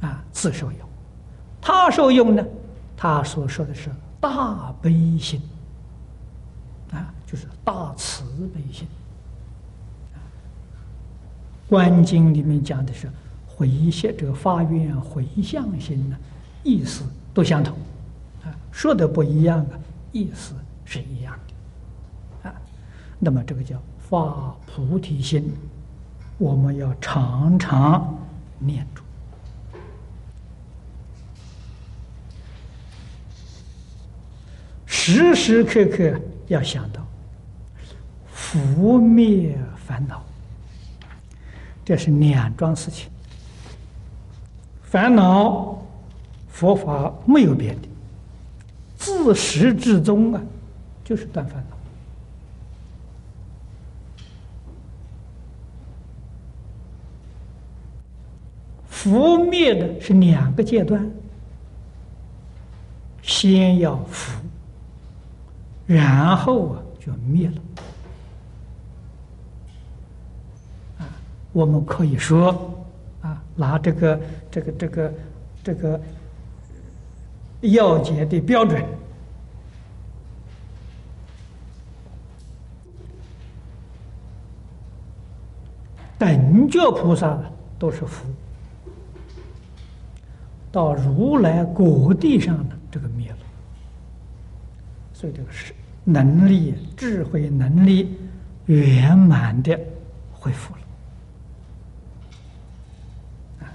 [0.00, 0.80] 啊，自受用。
[1.60, 2.44] 他受用呢，
[2.96, 5.40] 他所说的是大悲心。
[7.26, 8.22] 就是大慈
[8.54, 8.86] 悲心。
[11.68, 13.10] 观经里面讲的是
[13.46, 16.16] 回向这个发愿回向心呢，
[16.62, 17.04] 意思
[17.34, 17.76] 都相同，
[18.44, 19.78] 啊，说的不一样啊，
[20.12, 20.54] 意思
[20.84, 21.36] 是一样
[22.42, 22.54] 的，啊，
[23.18, 25.52] 那么这个叫发菩提心，
[26.38, 28.16] 我们要常常
[28.60, 29.02] 念住，
[34.86, 36.20] 时时刻刻。
[36.48, 37.04] 要想到
[38.46, 40.22] 拂灭烦恼，
[41.84, 43.10] 这是两桩事情。
[44.84, 45.82] 烦恼
[46.48, 47.80] 佛法没有别的，
[48.96, 50.40] 自始至终啊，
[51.04, 51.76] 就是断烦恼。
[58.88, 61.04] 伏灭的是两个阶段，
[63.22, 64.32] 先要伏，
[65.86, 67.54] 然后啊就灭了。
[70.98, 71.06] 啊，
[71.56, 72.50] 我们可以说
[73.22, 74.20] 啊，拿这个
[74.50, 75.14] 这个这个
[75.64, 75.98] 这个
[77.62, 78.84] 要解的标准，
[86.18, 87.40] 等觉菩萨
[87.78, 88.26] 都是福。
[90.70, 93.38] 到如来果地上的这个灭了，
[95.14, 95.72] 所以这个是
[96.04, 98.14] 能力、智慧能力
[98.66, 99.80] 圆满的
[100.34, 100.80] 恢复了。
[103.60, 103.72] 啊，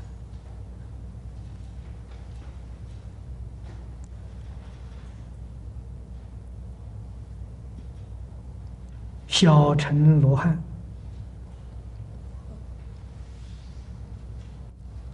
[9.42, 10.56] 小乘罗汉。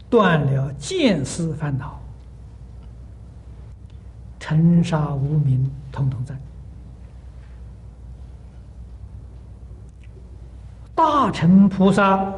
[0.10, 1.98] 断了见思烦恼，
[4.38, 6.38] 尘沙无名统统在。
[10.94, 12.34] 大乘菩萨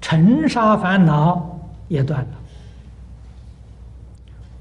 [0.00, 1.56] 尘沙烦恼
[1.86, 2.30] 也断了，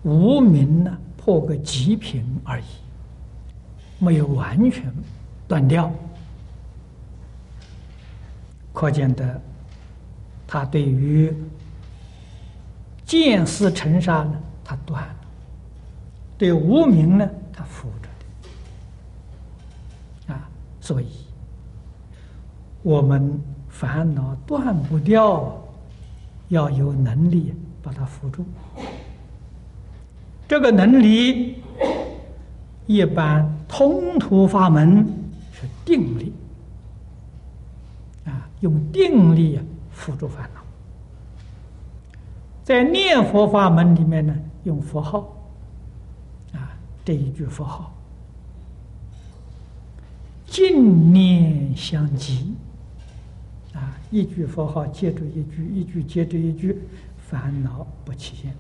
[0.04, 2.64] 无名呢破个极品而已，
[4.00, 4.92] 没有完全
[5.48, 5.92] 断掉。
[8.74, 9.40] 可见的，
[10.48, 11.32] 他对于
[13.06, 15.16] 见思尘沙呢，他断了；
[16.40, 18.10] 对无名呢，他扶着
[20.28, 20.34] 的。
[20.34, 20.50] 啊，
[20.80, 21.08] 所以
[22.82, 23.40] 我们
[23.70, 25.64] 烦恼断不掉，
[26.48, 27.54] 要有能力
[27.84, 28.44] 把它扶住。
[30.52, 31.56] 这个能力，
[32.86, 35.08] 一般通途法门
[35.54, 36.34] 是定力。
[38.26, 39.58] 啊用定力
[39.94, 40.60] 辅助烦恼，
[42.66, 45.20] 在念佛法门里面呢，用佛号
[46.52, 46.76] 啊，
[47.06, 47.94] 这一句佛号，
[50.46, 52.54] 净念相继
[53.74, 56.78] 啊，一句佛号接着一句，一句接着一句，
[57.30, 58.54] 烦恼不起现，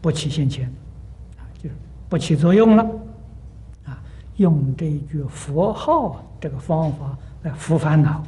[0.00, 0.66] 不起现前
[1.38, 1.74] 啊，就是
[2.08, 2.82] 不起作用了
[3.84, 3.98] 啊，
[4.36, 7.52] 用这一句佛号这个方法来。
[7.52, 8.24] 扶烦恼，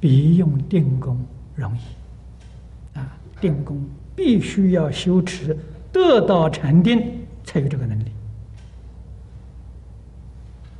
[0.00, 1.18] 比用定功
[1.54, 3.16] 容易啊！
[3.40, 3.80] 定功
[4.14, 5.56] 必须要修持，
[5.92, 7.02] 得到禅定，
[7.44, 8.12] 才有这个能力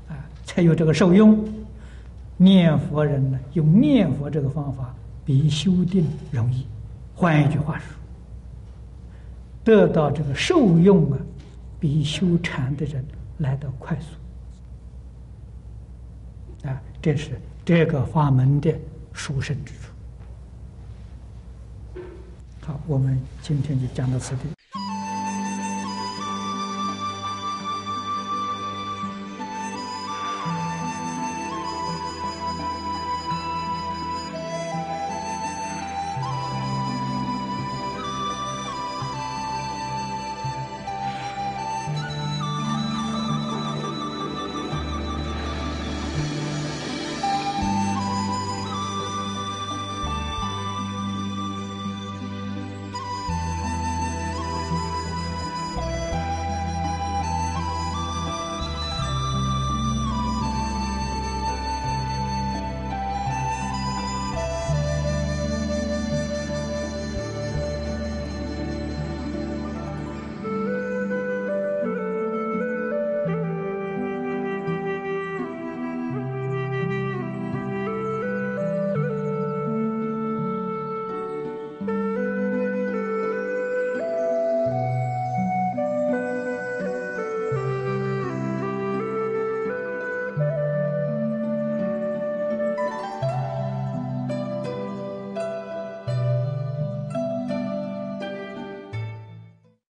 [0.09, 1.43] 啊，才有这个受用。
[2.37, 4.93] 念佛人呢，用念佛这个方法，
[5.25, 6.67] 比修定容易。
[7.15, 7.87] 换一句话说，
[9.65, 11.19] 得到这个受用啊，
[11.81, 13.03] 比修禅的人
[13.39, 14.09] 来的快速。
[16.69, 18.79] 啊，这是这个法门的
[19.13, 19.91] 殊胜之处。
[22.61, 24.43] 好，我们今天就讲到此地。